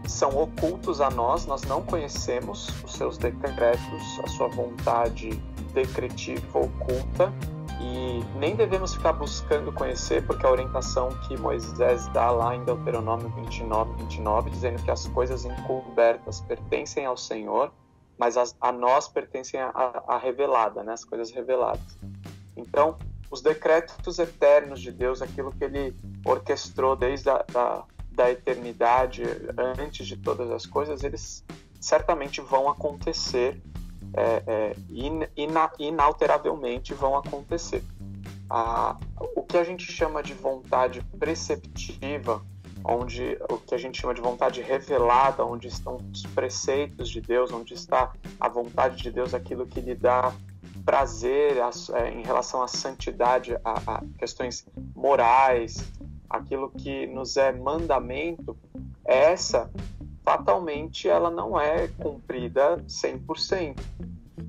[0.06, 5.30] são ocultos a nós, nós não conhecemos os seus decretos, a sua vontade
[5.74, 7.32] decretiva oculta
[7.80, 13.28] e nem devemos ficar buscando conhecer, porque a orientação que Moisés dá lá em Deuteronômio
[13.30, 17.72] 29, 29, dizendo que as coisas encobertas pertencem ao Senhor
[18.22, 20.92] mas as, a nós pertencem a, a, revelada, né?
[20.92, 21.98] as coisas reveladas.
[22.56, 22.96] Então,
[23.28, 25.92] os decretos eternos de Deus, aquilo que ele
[26.24, 29.24] orquestrou desde a da, da eternidade,
[29.58, 31.44] antes de todas as coisas, eles
[31.80, 33.60] certamente vão acontecer,
[34.14, 37.82] é, é, in, ina, inalteravelmente vão acontecer.
[38.48, 38.96] Ah,
[39.34, 42.42] o que a gente chama de vontade preceptiva
[42.84, 47.52] onde o que a gente chama de vontade revelada, onde estão os preceitos de Deus,
[47.52, 50.32] onde está a vontade de Deus, aquilo que lhe dá
[50.84, 51.58] prazer
[51.94, 55.84] é, em relação à santidade, a, a questões morais,
[56.28, 58.56] aquilo que nos é mandamento,
[59.04, 59.70] essa
[60.24, 63.76] fatalmente ela não é cumprida 100%.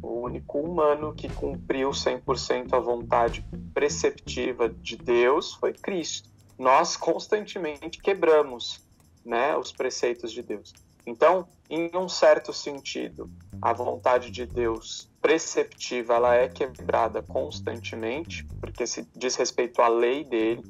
[0.02, 8.00] O único humano que cumpriu 100% a vontade preceptiva de Deus foi Cristo nós constantemente
[8.00, 8.82] quebramos
[9.26, 10.74] né, os preceitos de Deus.
[11.06, 13.30] Então, em um certo sentido,
[13.62, 20.24] a vontade de Deus preceptiva ela é quebrada constantemente, porque se diz respeito à lei
[20.24, 20.64] dele,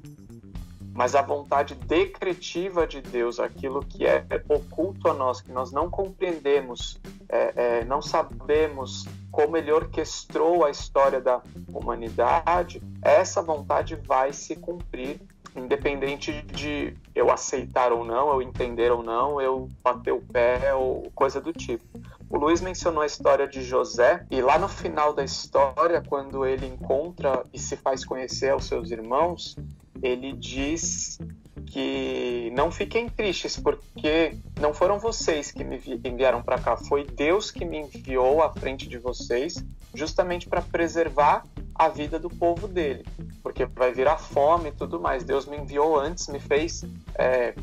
[0.94, 5.90] mas a vontade decretiva de Deus, aquilo que é oculto a nós, que nós não
[5.90, 11.42] compreendemos, é, é, não sabemos como ele orquestrou a história da
[11.74, 15.20] humanidade, essa vontade vai se cumprir
[15.56, 21.12] independente de eu aceitar ou não, eu entender ou não, eu bater o pé ou
[21.14, 21.84] coisa do tipo.
[22.30, 26.66] O Luiz mencionou a história de José, e lá no final da história, quando ele
[26.66, 29.56] encontra e se faz conhecer aos seus irmãos,
[30.02, 31.20] ele diz
[31.68, 37.52] que não fiquem tristes, porque não foram vocês que me enviaram para cá, foi Deus
[37.52, 39.64] que me enviou à frente de vocês,
[39.94, 41.44] justamente para preservar
[41.76, 43.06] a vida do povo dele,
[43.42, 45.24] porque vai virar fome e tudo mais.
[45.24, 46.84] Deus me enviou antes, me fez
[47.16, 47.56] é,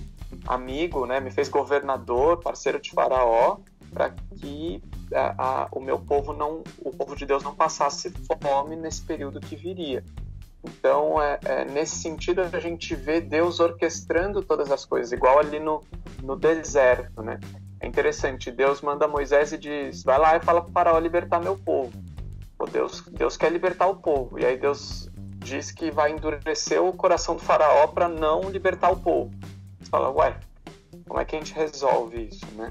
[0.46, 1.20] amigo, né?
[1.20, 3.58] Me fez governador, parceiro de Faraó,
[3.92, 8.12] para que a, a, o meu povo não, o povo de Deus não passasse
[8.42, 10.04] fome nesse período que viria.
[10.62, 15.58] Então, é, é, nesse sentido, a gente vê Deus orquestrando todas as coisas, igual ali
[15.58, 15.82] no,
[16.22, 17.40] no deserto, né?
[17.80, 21.40] É interessante, Deus manda Moisés e diz, vai lá e fala para o faraó libertar
[21.40, 21.92] meu povo.
[22.58, 24.38] Pô, Deus, Deus quer libertar o povo.
[24.38, 25.08] E aí Deus
[25.38, 29.32] diz que vai endurecer o coração do faraó para não libertar o povo.
[29.78, 30.38] Você fala, ué,
[31.08, 32.70] como é que a gente resolve isso, né?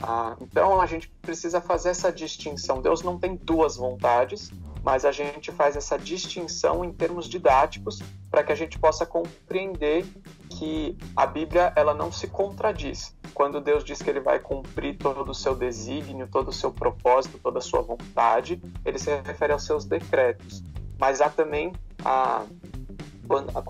[0.00, 2.80] Ah, então a gente precisa fazer essa distinção.
[2.80, 4.52] Deus não tem duas vontades,
[4.82, 8.00] mas a gente faz essa distinção em termos didáticos
[8.30, 10.04] para que a gente possa compreender
[10.50, 13.16] que a Bíblia ela não se contradiz.
[13.34, 17.38] Quando Deus diz que ele vai cumprir todo o seu desígnio, todo o seu propósito,
[17.38, 20.62] toda a sua vontade, ele se refere aos seus decretos.
[20.98, 21.72] Mas há também
[22.04, 22.44] a,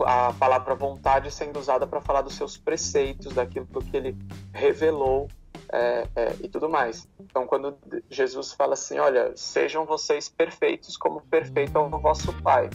[0.06, 4.16] a palavra vontade sendo usada para falar dos seus preceitos, daquilo que ele
[4.52, 5.28] revelou
[5.72, 7.08] é, é, e tudo mais.
[7.20, 7.76] Então, quando
[8.10, 12.70] Jesus fala assim, olha, sejam vocês perfeitos como perfeito é o vosso Pai.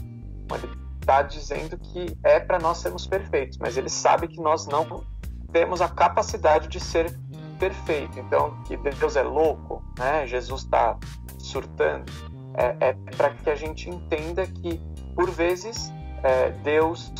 [0.53, 0.69] Ele
[0.99, 5.03] está dizendo que é para nós sermos perfeitos, mas ele sabe que nós não
[5.51, 7.13] temos a capacidade de ser
[7.59, 8.19] perfeito.
[8.19, 10.25] Então, que Deus é louco, né?
[10.27, 10.97] Jesus está
[11.39, 12.11] surtando,
[12.55, 14.79] é, é para que a gente entenda que,
[15.15, 15.91] por vezes,
[16.23, 17.11] é, Deus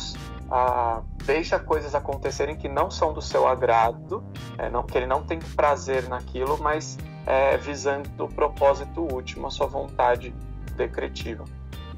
[0.50, 4.22] ah, deixa coisas acontecerem que não são do seu agrado,
[4.58, 9.50] é, não, que ele não tem prazer naquilo, mas é, visando o propósito último, a
[9.50, 10.34] sua vontade
[10.76, 11.44] decretiva.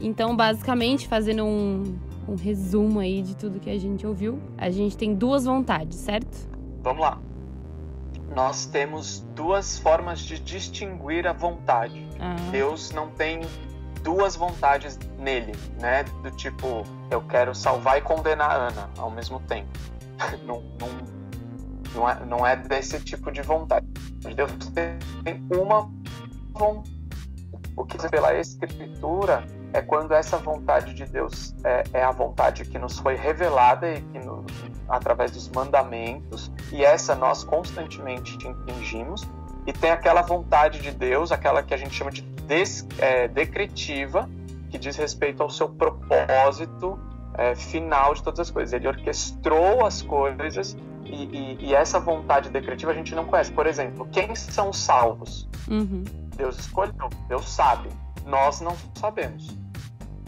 [0.01, 4.97] Então, basicamente, fazendo um, um resumo aí de tudo que a gente ouviu, a gente
[4.97, 6.49] tem duas vontades, certo?
[6.83, 7.19] Vamos lá.
[8.35, 12.07] Nós temos duas formas de distinguir a vontade.
[12.21, 12.37] Ah.
[12.51, 13.41] Deus não tem
[14.07, 16.05] duas vontades nele, né?
[16.23, 19.69] Do tipo, eu quero salvar e condenar a Ana ao mesmo tempo.
[20.47, 20.89] não, não,
[21.93, 23.85] não, é, não é desse tipo de vontade.
[24.33, 24.53] Deus
[25.25, 25.91] tem uma
[26.55, 26.95] vontade.
[27.77, 32.79] O que pela Escritura é quando essa vontade de Deus é, é a vontade que
[32.79, 34.21] nos foi revelada e que
[34.89, 39.29] através dos mandamentos e essa nós constantemente impingimos
[39.67, 44.29] e tem aquela vontade de Deus, aquela que a gente chama de des, é, decretiva,
[44.71, 46.99] que diz respeito ao seu propósito
[47.35, 48.73] é, final de todas as coisas.
[48.73, 53.53] Ele orquestrou as coisas e, e, e, essa vontade decretiva a gente não conhece.
[53.53, 55.49] Por exemplo, quem são os salvos?
[55.69, 56.03] Uhum.
[56.37, 57.89] Deus escolheu, Deus sabe.
[58.25, 59.57] Nós não sabemos.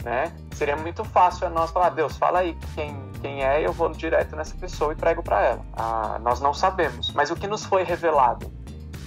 [0.04, 0.32] Né?
[0.52, 4.36] Seria muito fácil a nós falar, Deus, fala aí quem, quem é, eu vou direto
[4.36, 5.66] nessa pessoa e prego para ela.
[5.72, 7.12] Ah, nós não sabemos.
[7.12, 8.50] Mas o que nos foi revelado?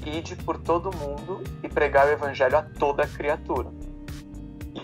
[0.05, 3.69] Ide por todo mundo e pregar o evangelho a toda criatura.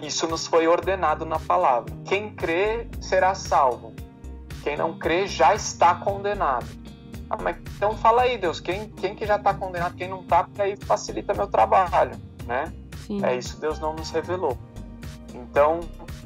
[0.02, 1.94] Isso nos foi ordenado na palavra.
[2.06, 3.94] Quem crê será salvo.
[4.64, 6.68] Quem não crê já está condenado.
[7.30, 10.44] Ah, mas então fala aí, Deus, quem, quem que já está condenado, quem não está,
[10.44, 12.12] porque aí facilita meu trabalho,
[12.46, 12.72] né?
[13.06, 13.24] Sim.
[13.24, 14.58] É isso Deus não nos revelou.
[15.34, 15.80] Então,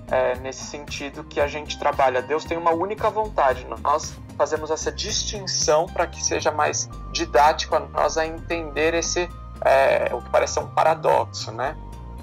[0.08, 2.22] é nesse sentido que a gente trabalha.
[2.22, 3.66] Deus tem uma única vontade.
[3.66, 9.30] Nós fazemos essa distinção para que seja mais didático a nós a entender esse
[9.64, 11.78] é, o que parece um paradoxo, né?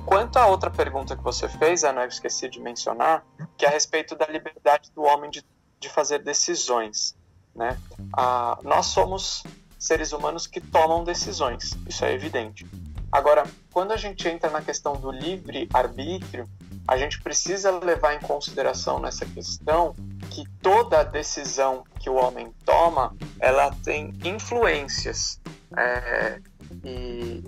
[0.04, 3.24] Quanto à outra pergunta que você fez, Ana, eu esqueci de mencionar,
[3.56, 5.46] que é a respeito da liberdade do homem de,
[5.78, 7.16] de fazer decisões.
[7.54, 7.78] Né?
[8.16, 9.44] Ah, nós somos
[9.78, 12.66] seres humanos que tomam decisões, isso é evidente.
[13.12, 16.48] Agora, quando a gente entra na questão do livre arbítrio,
[16.88, 19.94] a gente precisa levar em consideração nessa questão
[20.30, 25.38] que toda decisão que o homem toma, ela tem influências.
[25.76, 26.40] É,
[26.82, 27.44] e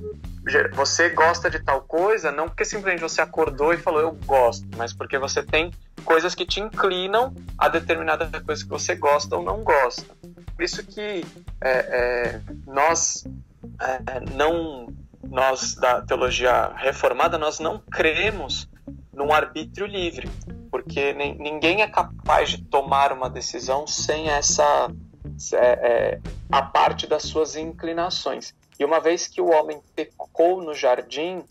[0.74, 4.93] você gosta de tal coisa não porque simplesmente você acordou e falou eu gosto, mas
[4.93, 5.70] porque você tem
[6.05, 10.05] coisas que te inclinam a determinada coisa que você gosta ou não gosta.
[10.55, 11.24] Por isso que
[11.62, 13.24] é, é, nós
[13.80, 18.68] é, não nós da teologia reformada nós não cremos
[19.20, 20.30] num arbítrio livre,
[20.70, 24.90] porque ninguém é capaz de tomar uma decisão sem essa
[25.52, 28.54] é, é, a parte das suas inclinações.
[28.78, 31.44] E uma vez que o homem pecou no jardim,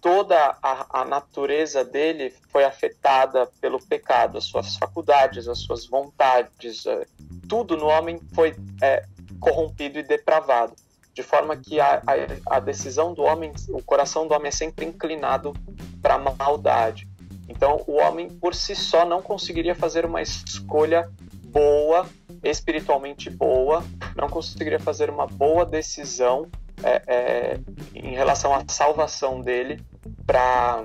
[0.00, 6.86] toda a, a, natureza dele foi afetada pelo pecado, as suas faculdades, as suas vontades,
[6.86, 7.06] é,
[7.48, 9.04] tudo no homem foi é,
[9.40, 10.74] corrompido e depravado.
[11.12, 14.84] De forma que a, a, a, decisão do homem, o coração do homem é sempre
[14.84, 15.54] inclinado
[16.00, 17.08] para a maldade.
[17.48, 21.08] Então, o homem por si só não conseguiria fazer uma escolha
[21.44, 22.06] boa,
[22.42, 23.84] espiritualmente boa,
[24.14, 26.48] não conseguiria fazer uma boa decisão
[26.82, 27.60] é, é,
[27.94, 29.80] em relação à salvação dele
[30.26, 30.84] para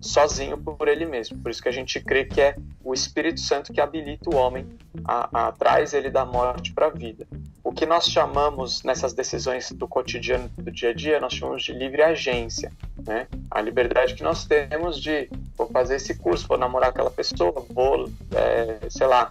[0.00, 1.38] sozinho por ele mesmo.
[1.38, 4.66] Por isso que a gente crê que é o Espírito Santo que habilita o homem
[5.04, 7.26] a, a traz ele da morte para a vida.
[7.62, 11.72] O que nós chamamos nessas decisões do cotidiano, do dia a dia, nós chamamos de
[11.72, 12.72] livre agência,
[13.08, 13.26] né?
[13.50, 18.08] A liberdade que nós temos de vou fazer esse curso, vou namorar aquela pessoa, vou,
[18.32, 19.30] é, sei lá,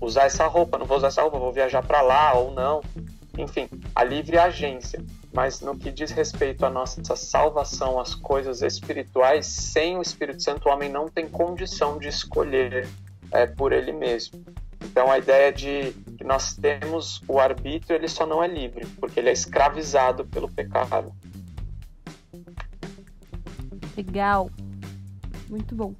[0.00, 2.80] usar essa roupa, não vou usar essa roupa, vou viajar para lá ou não
[3.38, 5.02] enfim, a livre agência.
[5.32, 10.68] Mas no que diz respeito à nossa salvação, às coisas espirituais, sem o Espírito Santo,
[10.68, 12.88] o homem não tem condição de escolher
[13.30, 14.44] é, por ele mesmo.
[14.82, 19.20] Então a ideia de que nós temos o arbítrio, ele só não é livre, porque
[19.20, 21.12] ele é escravizado pelo pecado.
[24.00, 24.50] Legal.
[25.50, 25.94] Muito bom.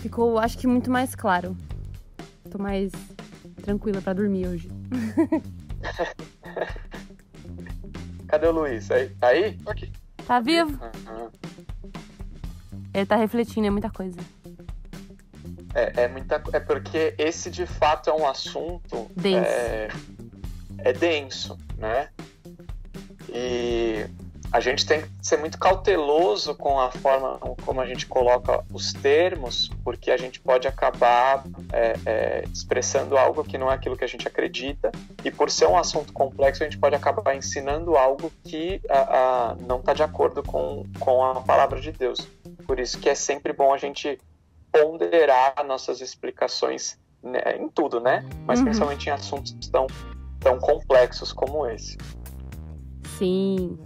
[0.00, 1.56] Ficou, acho que muito mais claro.
[2.50, 2.92] Tô mais
[3.62, 4.68] tranquila para dormir hoje.
[8.28, 8.90] Cadê o Luiz?
[8.90, 9.08] Aí?
[9.08, 9.58] Tá aí?
[9.64, 9.90] Aqui.
[10.26, 10.72] Tá vivo?
[10.72, 11.30] Uhum.
[12.92, 14.20] Ele tá refletindo, é muita coisa.
[15.74, 19.48] É, é, muita, é porque esse de fato é um assunto denso.
[19.48, 19.88] É,
[20.76, 22.10] é denso, né?
[23.30, 24.06] E
[24.52, 28.92] a gente tem que ser muito cauteloso com a forma como a gente coloca os
[28.92, 31.42] termos, porque a gente pode acabar
[31.72, 34.92] é, é, expressando algo que não é aquilo que a gente acredita,
[35.24, 39.54] e por ser um assunto complexo, a gente pode acabar ensinando algo que a, a,
[39.54, 42.28] não está de acordo com, com a palavra de Deus.
[42.66, 44.18] Por isso que é sempre bom a gente
[44.70, 48.22] ponderar nossas explicações né, em tudo, né?
[48.46, 48.66] Mas uhum.
[48.66, 49.86] principalmente em assuntos tão,
[50.40, 51.96] tão complexos como esse.
[53.18, 53.78] Sim.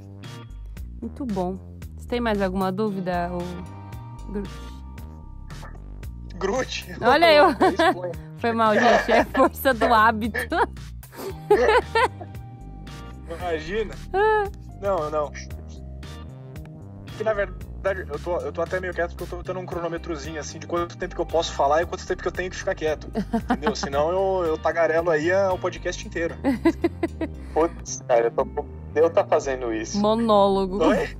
[1.00, 1.58] Muito bom.
[1.96, 3.42] Você tem mais alguma dúvida, ou...
[6.38, 6.86] Groot?
[7.00, 7.46] Olha eu.
[8.38, 9.12] Foi mal, gente.
[9.12, 10.56] É força do hábito.
[13.28, 13.94] Imagina.
[14.80, 15.32] Não, não.
[17.16, 19.64] Que na verdade eu tô, eu tô até meio quieto porque eu tô tendo um
[19.64, 22.50] cronômetrozinho assim de quanto tempo que eu posso falar e quanto tempo que eu tenho
[22.50, 23.10] que ficar quieto.
[23.34, 23.74] Entendeu?
[23.76, 26.34] Senão eu, eu tagarelo aí o podcast inteiro.
[27.54, 28.44] Putz, cara, eu tô
[28.96, 30.00] Deus tá fazendo isso.
[30.00, 30.82] Monólogo.
[30.82, 31.14] Oi?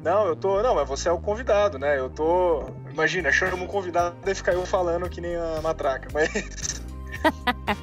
[0.00, 0.62] Não, eu tô.
[0.62, 1.98] Não, mas você é o convidado, né?
[1.98, 2.62] Eu tô.
[2.92, 6.30] Imagina, chama um convidado e fica eu falando que nem a matraca, mas.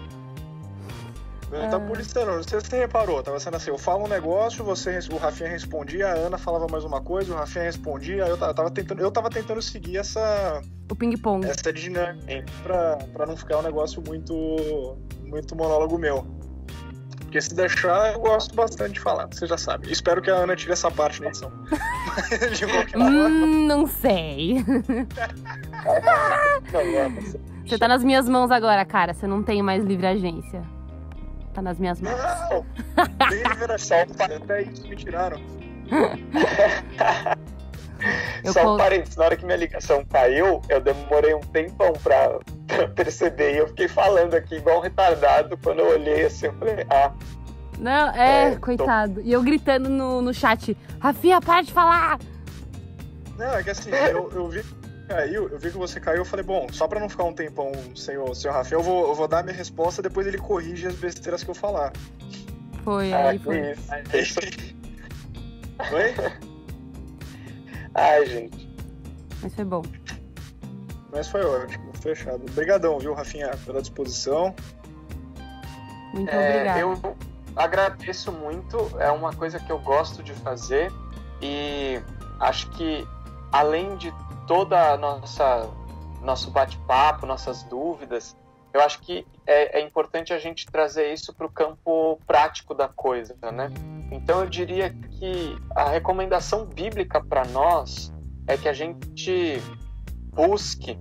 [1.70, 5.00] tá policiando, não sei se você reparou, tava sendo assim, eu falo um negócio, você,
[5.12, 8.72] o Rafinha respondia, a Ana falava mais uma coisa, o Rafinha respondia, eu tava, tava
[8.72, 11.46] tentando, eu tava tentando seguir essa o ping-pong.
[11.46, 14.96] Essa dinâmica pra, pra não ficar um negócio muito
[15.26, 16.41] muito monólogo meu.
[17.32, 19.90] Porque se deixar, eu gosto bastante de falar, você já sabe.
[19.90, 21.50] Espero que a Ana tire essa parte na edição.
[22.94, 24.58] hum, não sei.
[27.66, 29.14] você tá nas minhas mãos agora, cara.
[29.14, 30.62] Você não tem mais livre agência.
[31.54, 32.20] Tá nas minhas mãos.
[32.20, 32.66] Não!
[33.30, 35.40] Nem livre agência, até isso me tiraram.
[38.44, 42.40] Eu Só um parênteses, na hora que minha ligação caiu, eu demorei um tempão pra,
[42.68, 43.54] pra perceber.
[43.54, 45.58] E eu fiquei falando aqui igual um retardado.
[45.58, 47.12] Quando eu olhei assim, eu falei, ah.
[47.78, 49.16] Não, é, é coitado.
[49.16, 49.22] Tô...
[49.22, 52.20] E eu gritando no, no chat, Rafinha, para de falar!
[53.38, 54.64] Não, é que assim, eu, eu vi
[55.12, 57.72] caiu, eu vi que você caiu, eu falei, bom, só pra não ficar um tempão
[57.96, 60.38] sem o, sem o Rafael, eu vou, eu vou dar a minha resposta, depois ele
[60.38, 61.92] corrige as besteiras que eu falar.
[62.84, 63.76] Foi, ah, aí foi.
[64.14, 64.40] Isso.
[65.92, 66.51] Oi?
[67.94, 68.70] Ai, gente.
[69.42, 69.82] Mas foi bom.
[71.12, 72.44] Mas foi ótimo, fechado.
[72.50, 74.56] Obrigadão, viu, Rafinha, pela disposição.
[76.14, 76.80] Muito é, obrigada.
[76.80, 77.18] Eu
[77.56, 80.92] agradeço muito, é uma coisa que eu gosto de fazer
[81.42, 82.02] e
[82.40, 83.06] acho que
[83.52, 84.14] além de
[84.48, 85.70] toda a nossa
[86.22, 88.38] nosso bate-papo, nossas dúvidas,
[88.74, 92.88] eu acho que é, é importante a gente trazer isso para o campo prático da
[92.88, 93.70] coisa, né?
[94.10, 98.14] Então eu diria que a recomendação bíblica para nós
[98.48, 99.62] é que a gente
[100.34, 100.98] busque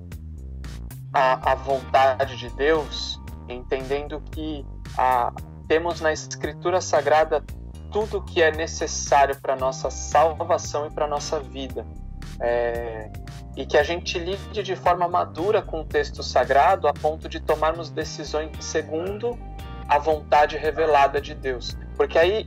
[1.13, 4.67] a, a vontade de Deus, entendendo que
[4.99, 5.33] a,
[5.69, 7.45] temos na Escritura Sagrada
[7.93, 11.87] tudo que é necessário para nossa salvação e para nossa vida.
[12.41, 13.11] É,
[13.57, 17.41] e que a gente lide de forma madura com o texto sagrado a ponto de
[17.41, 19.39] tomarmos decisões segundo
[19.89, 21.77] a vontade revelada de Deus.
[21.97, 22.47] Porque aí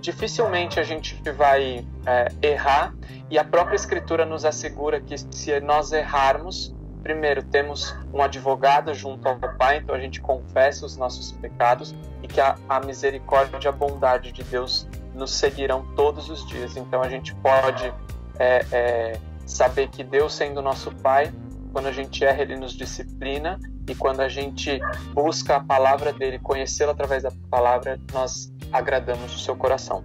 [0.00, 2.92] dificilmente a gente vai é, errar
[3.30, 9.28] e a própria Escritura nos assegura que se nós errarmos, primeiro temos um advogado junto
[9.28, 13.68] ao Pai, então a gente confessa os nossos pecados e que a, a misericórdia e
[13.68, 16.76] a bondade de Deus nos seguirão todos os dias.
[16.76, 17.92] Então a gente pode
[18.38, 21.32] é, é, saber que Deus, sendo nosso Pai,
[21.72, 24.80] quando a gente erra, Ele nos disciplina e quando a gente
[25.12, 30.04] busca a palavra dele, conhecê-lo através da palavra, nós agradamos o seu coração.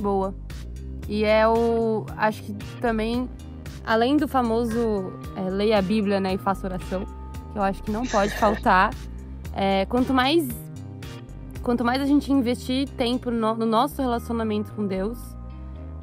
[0.00, 0.34] Boa.
[1.08, 2.06] E é o.
[2.16, 3.28] Acho que também,
[3.84, 7.04] além do famoso é, leia a Bíblia né, e faça oração,
[7.52, 8.92] que eu acho que não pode faltar,
[9.54, 10.48] é, quanto mais.
[11.62, 15.16] Quanto mais a gente investir tempo no, no nosso relacionamento com Deus,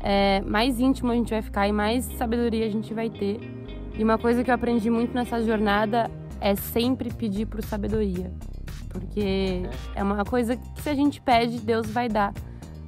[0.01, 3.39] é, mais íntimo a gente vai ficar e mais sabedoria a gente vai ter.
[3.97, 8.31] E uma coisa que eu aprendi muito nessa jornada é sempre pedir por sabedoria.
[8.89, 12.33] Porque é uma coisa que se a gente pede, Deus vai dar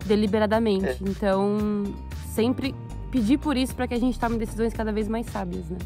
[0.06, 0.86] deliberadamente.
[0.86, 0.98] É.
[1.02, 1.84] Então,
[2.34, 2.74] sempre
[3.12, 5.78] pedir por isso para que a gente tome decisões cada vez mais sábias, né?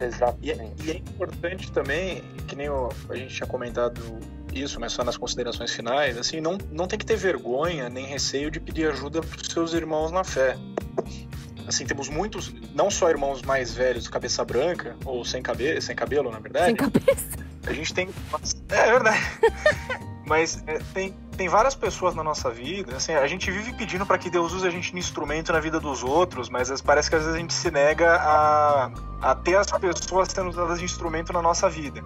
[0.00, 0.46] Exatamente.
[0.46, 4.00] E é, e é importante também, que nem o, a gente tinha comentado
[4.54, 8.50] isso, mas só nas considerações finais, assim, não, não tem que ter vergonha nem receio
[8.50, 10.56] de pedir ajuda para os seus irmãos na fé.
[11.66, 16.30] Assim, temos muitos, não só irmãos mais velhos, cabeça branca, ou sem, cabe sem cabelo,
[16.30, 16.66] na verdade.
[16.66, 17.48] Sem cabeça.
[17.66, 18.08] A gente tem.
[18.70, 19.20] É verdade.
[20.24, 24.18] Mas é, tem, tem várias pessoas na nossa vida, assim, a gente vive pedindo para
[24.18, 27.22] que Deus use a gente de instrumento na vida dos outros, mas parece que às
[27.22, 28.90] vezes a gente se nega a,
[29.22, 32.04] a ter as pessoas sendo usadas de instrumento na nossa vida.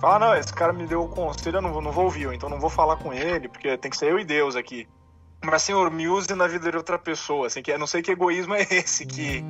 [0.00, 2.48] Fala, não, esse cara me deu o conselho, eu não, vou- não vou ouvir, então
[2.48, 4.86] não vou falar com ele, porque tem que ser eu e Deus aqui.
[5.44, 8.54] Mas, Senhor, me use na vida de outra pessoa, assim, que não sei que egoísmo
[8.54, 9.44] é esse que,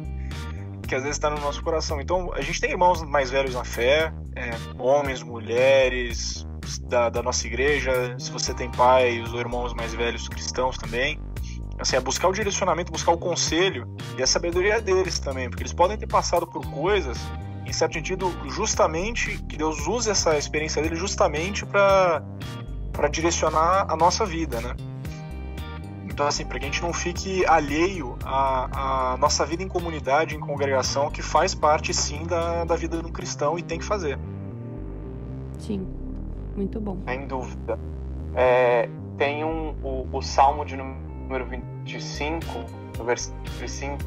[0.87, 2.01] que às vezes está no nosso coração.
[2.01, 6.47] Então, a gente tem irmãos mais velhos na fé, é, homens, mulheres
[6.83, 11.21] da, da nossa igreja, se você tem pais ou irmãos mais velhos cristãos também.
[11.79, 13.87] Assim, é buscar o direcionamento, buscar o conselho
[14.19, 17.17] e a sabedoria deles também, porque eles podem ter passado por coisas,
[17.69, 22.23] em certo sentido, justamente que Deus use essa experiência dele justamente para
[22.93, 24.75] para direcionar a nossa vida, né?
[26.19, 30.35] Então, assim, para que a gente não fique alheio à, à nossa vida em comunidade,
[30.35, 34.19] em congregação, que faz parte, sim, da, da vida do cristão e tem que fazer.
[35.61, 35.87] Sim.
[36.57, 36.99] Muito bom.
[37.07, 37.79] Sem dúvida.
[38.35, 42.45] É, tem um, o, o Salmo de número 25,
[42.99, 43.99] no versículo 5,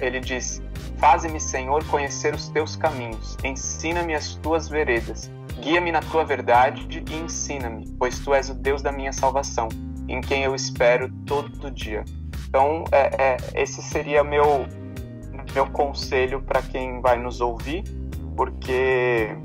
[0.00, 0.62] ele diz:
[0.98, 7.14] Faze-me, Senhor, conhecer os teus caminhos, ensina-me as tuas veredas, guia-me na tua verdade e
[7.14, 9.68] ensina-me, pois tu és o Deus da minha salvação,
[10.08, 12.04] em quem eu espero todo dia.
[12.48, 14.66] Então, é, é, esse seria meu,
[15.54, 17.84] meu conselho para quem vai nos ouvir,
[18.36, 19.36] porque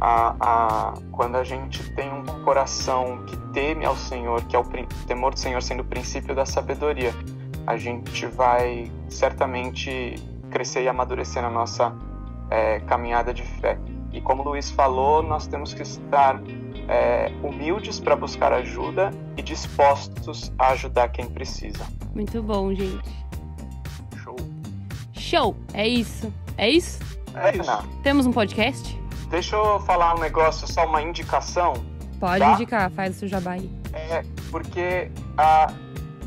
[0.00, 4.64] a, a, quando a gente tem um coração que teme ao Senhor, que é o
[5.06, 7.12] temor do Senhor sendo o princípio da sabedoria,
[7.66, 10.14] a gente vai certamente
[10.50, 11.94] crescer e amadurecer na nossa
[12.50, 13.78] é, caminhada de fé.
[14.12, 16.40] E como o Luiz falou, nós temos que estar
[16.88, 21.86] é, humildes para buscar ajuda e dispostos a ajudar quem precisa.
[22.14, 23.08] Muito bom, gente.
[24.22, 24.36] Show.
[25.12, 25.56] Show!
[25.72, 26.32] É isso.
[26.58, 26.98] É isso?
[27.34, 27.70] É isso.
[27.70, 27.82] Não.
[28.02, 28.98] Temos um podcast?
[29.30, 31.74] Deixa eu falar um negócio, só uma indicação.
[32.18, 32.52] Pode Tá.
[32.54, 33.70] indicar, faz o seu jabá aí.
[33.92, 35.72] É, porque ah,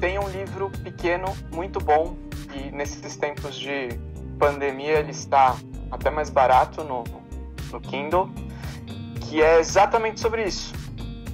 [0.04, 2.18] tem um livro pequeno, muito bom,
[2.54, 3.88] e nesses tempos de
[4.38, 5.56] pandemia ele está
[5.90, 7.06] até mais barato no,
[7.72, 8.30] no Kindle,
[9.22, 10.74] que é exatamente sobre isso.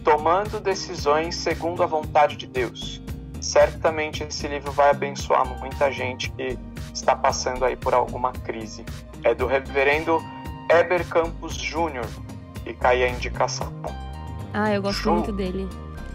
[0.04, 3.02] Tomando decisões segundo a vontade de Deus.
[3.42, 6.56] Certamente esse livro vai abençoar muita gente que
[6.94, 8.86] está passando aí por alguma crise.
[9.24, 10.24] É do reverendo
[10.70, 12.06] Eber Campos Júnior,
[12.64, 13.74] fica aí a indicação.
[14.54, 15.14] Ah, eu gosto Show.
[15.16, 15.68] muito dele.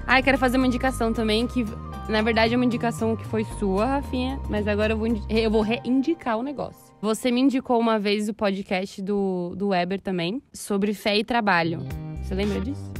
[0.07, 1.67] Ah, eu quero fazer uma indicação também, que
[2.09, 5.63] na verdade é uma indicação que foi sua, Rafinha, mas agora eu vou, eu vou
[5.63, 6.95] reindicar o negócio.
[7.01, 11.81] Você me indicou uma vez o podcast do, do Weber também, sobre fé e trabalho.
[12.23, 12.91] Você lembra disso?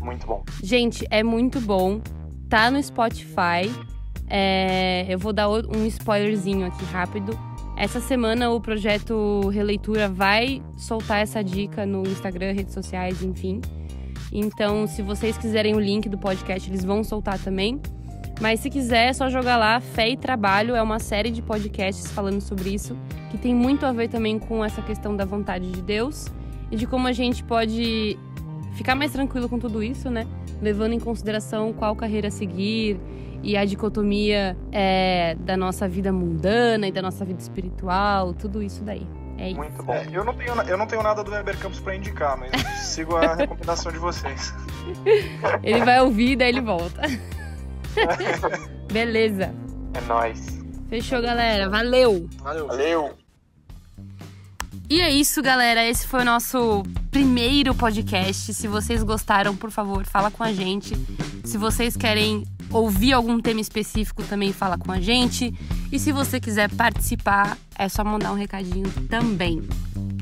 [0.00, 0.44] Muito bom.
[0.62, 2.00] Gente, é muito bom.
[2.48, 3.70] Tá no Spotify.
[4.28, 7.38] É, eu vou dar um spoilerzinho aqui rápido.
[7.76, 13.60] Essa semana o projeto Releitura vai soltar essa dica no Instagram, redes sociais, enfim.
[14.32, 17.80] Então, se vocês quiserem o link do podcast, eles vão soltar também.
[18.40, 19.80] Mas se quiser, é só jogar lá.
[19.80, 22.96] Fé e Trabalho é uma série de podcasts falando sobre isso,
[23.30, 26.26] que tem muito a ver também com essa questão da vontade de Deus
[26.70, 28.18] e de como a gente pode
[28.74, 30.26] ficar mais tranquilo com tudo isso, né?
[30.62, 33.00] Levando em consideração qual carreira seguir
[33.42, 38.84] e a dicotomia é, da nossa vida mundana e da nossa vida espiritual, tudo isso
[38.84, 39.06] daí.
[39.38, 39.56] É isso.
[39.56, 39.94] Muito bom.
[39.94, 42.58] É, eu, não tenho, eu não tenho nada do Weber Campos para indicar, mas eu
[42.82, 44.52] sigo a recomendação de vocês.
[45.62, 47.02] Ele vai ouvir, daí ele volta.
[48.90, 49.54] Beleza.
[49.94, 50.58] É nóis.
[50.88, 51.68] Fechou, galera.
[51.68, 52.28] Valeu!
[52.38, 52.66] Valeu.
[52.66, 53.14] Valeu!
[54.90, 55.86] E é isso, galera.
[55.86, 58.54] Esse foi o nosso primeiro podcast.
[58.54, 60.94] Se vocês gostaram, por favor, fala com a gente.
[61.44, 65.54] Se vocês querem ouvir algum tema específico, também fala com a gente.
[65.90, 69.62] E se você quiser participar, é só mandar um recadinho também.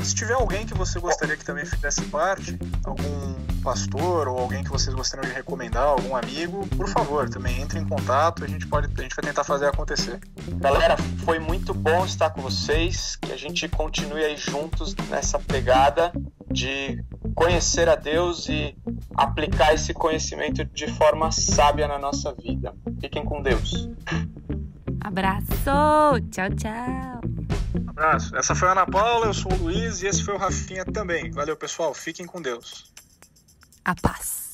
[0.06, 4.70] Se tiver alguém que você gostaria que também fizesse parte, algum pastor ou alguém que
[4.70, 8.86] vocês gostariam de recomendar, algum amigo, por favor, também entre em contato, a gente pode,
[8.86, 10.20] a gente vai tentar fazer acontecer.
[10.60, 13.16] Galera, foi muito bom estar com vocês.
[13.16, 16.12] Que a gente continue aí juntos nessa pegada
[16.52, 17.04] de
[17.34, 18.78] conhecer a Deus e
[19.16, 22.72] aplicar esse conhecimento de forma sábia na nossa vida.
[23.00, 23.90] Fiquem com Deus.
[25.00, 25.50] Abraço!
[26.30, 27.65] Tchau, tchau!
[27.96, 28.36] Abraço.
[28.36, 31.30] Essa foi a Ana Paula, eu sou o Luiz e esse foi o Rafinha também.
[31.30, 31.94] Valeu, pessoal.
[31.94, 32.92] Fiquem com Deus.
[33.84, 34.45] A paz!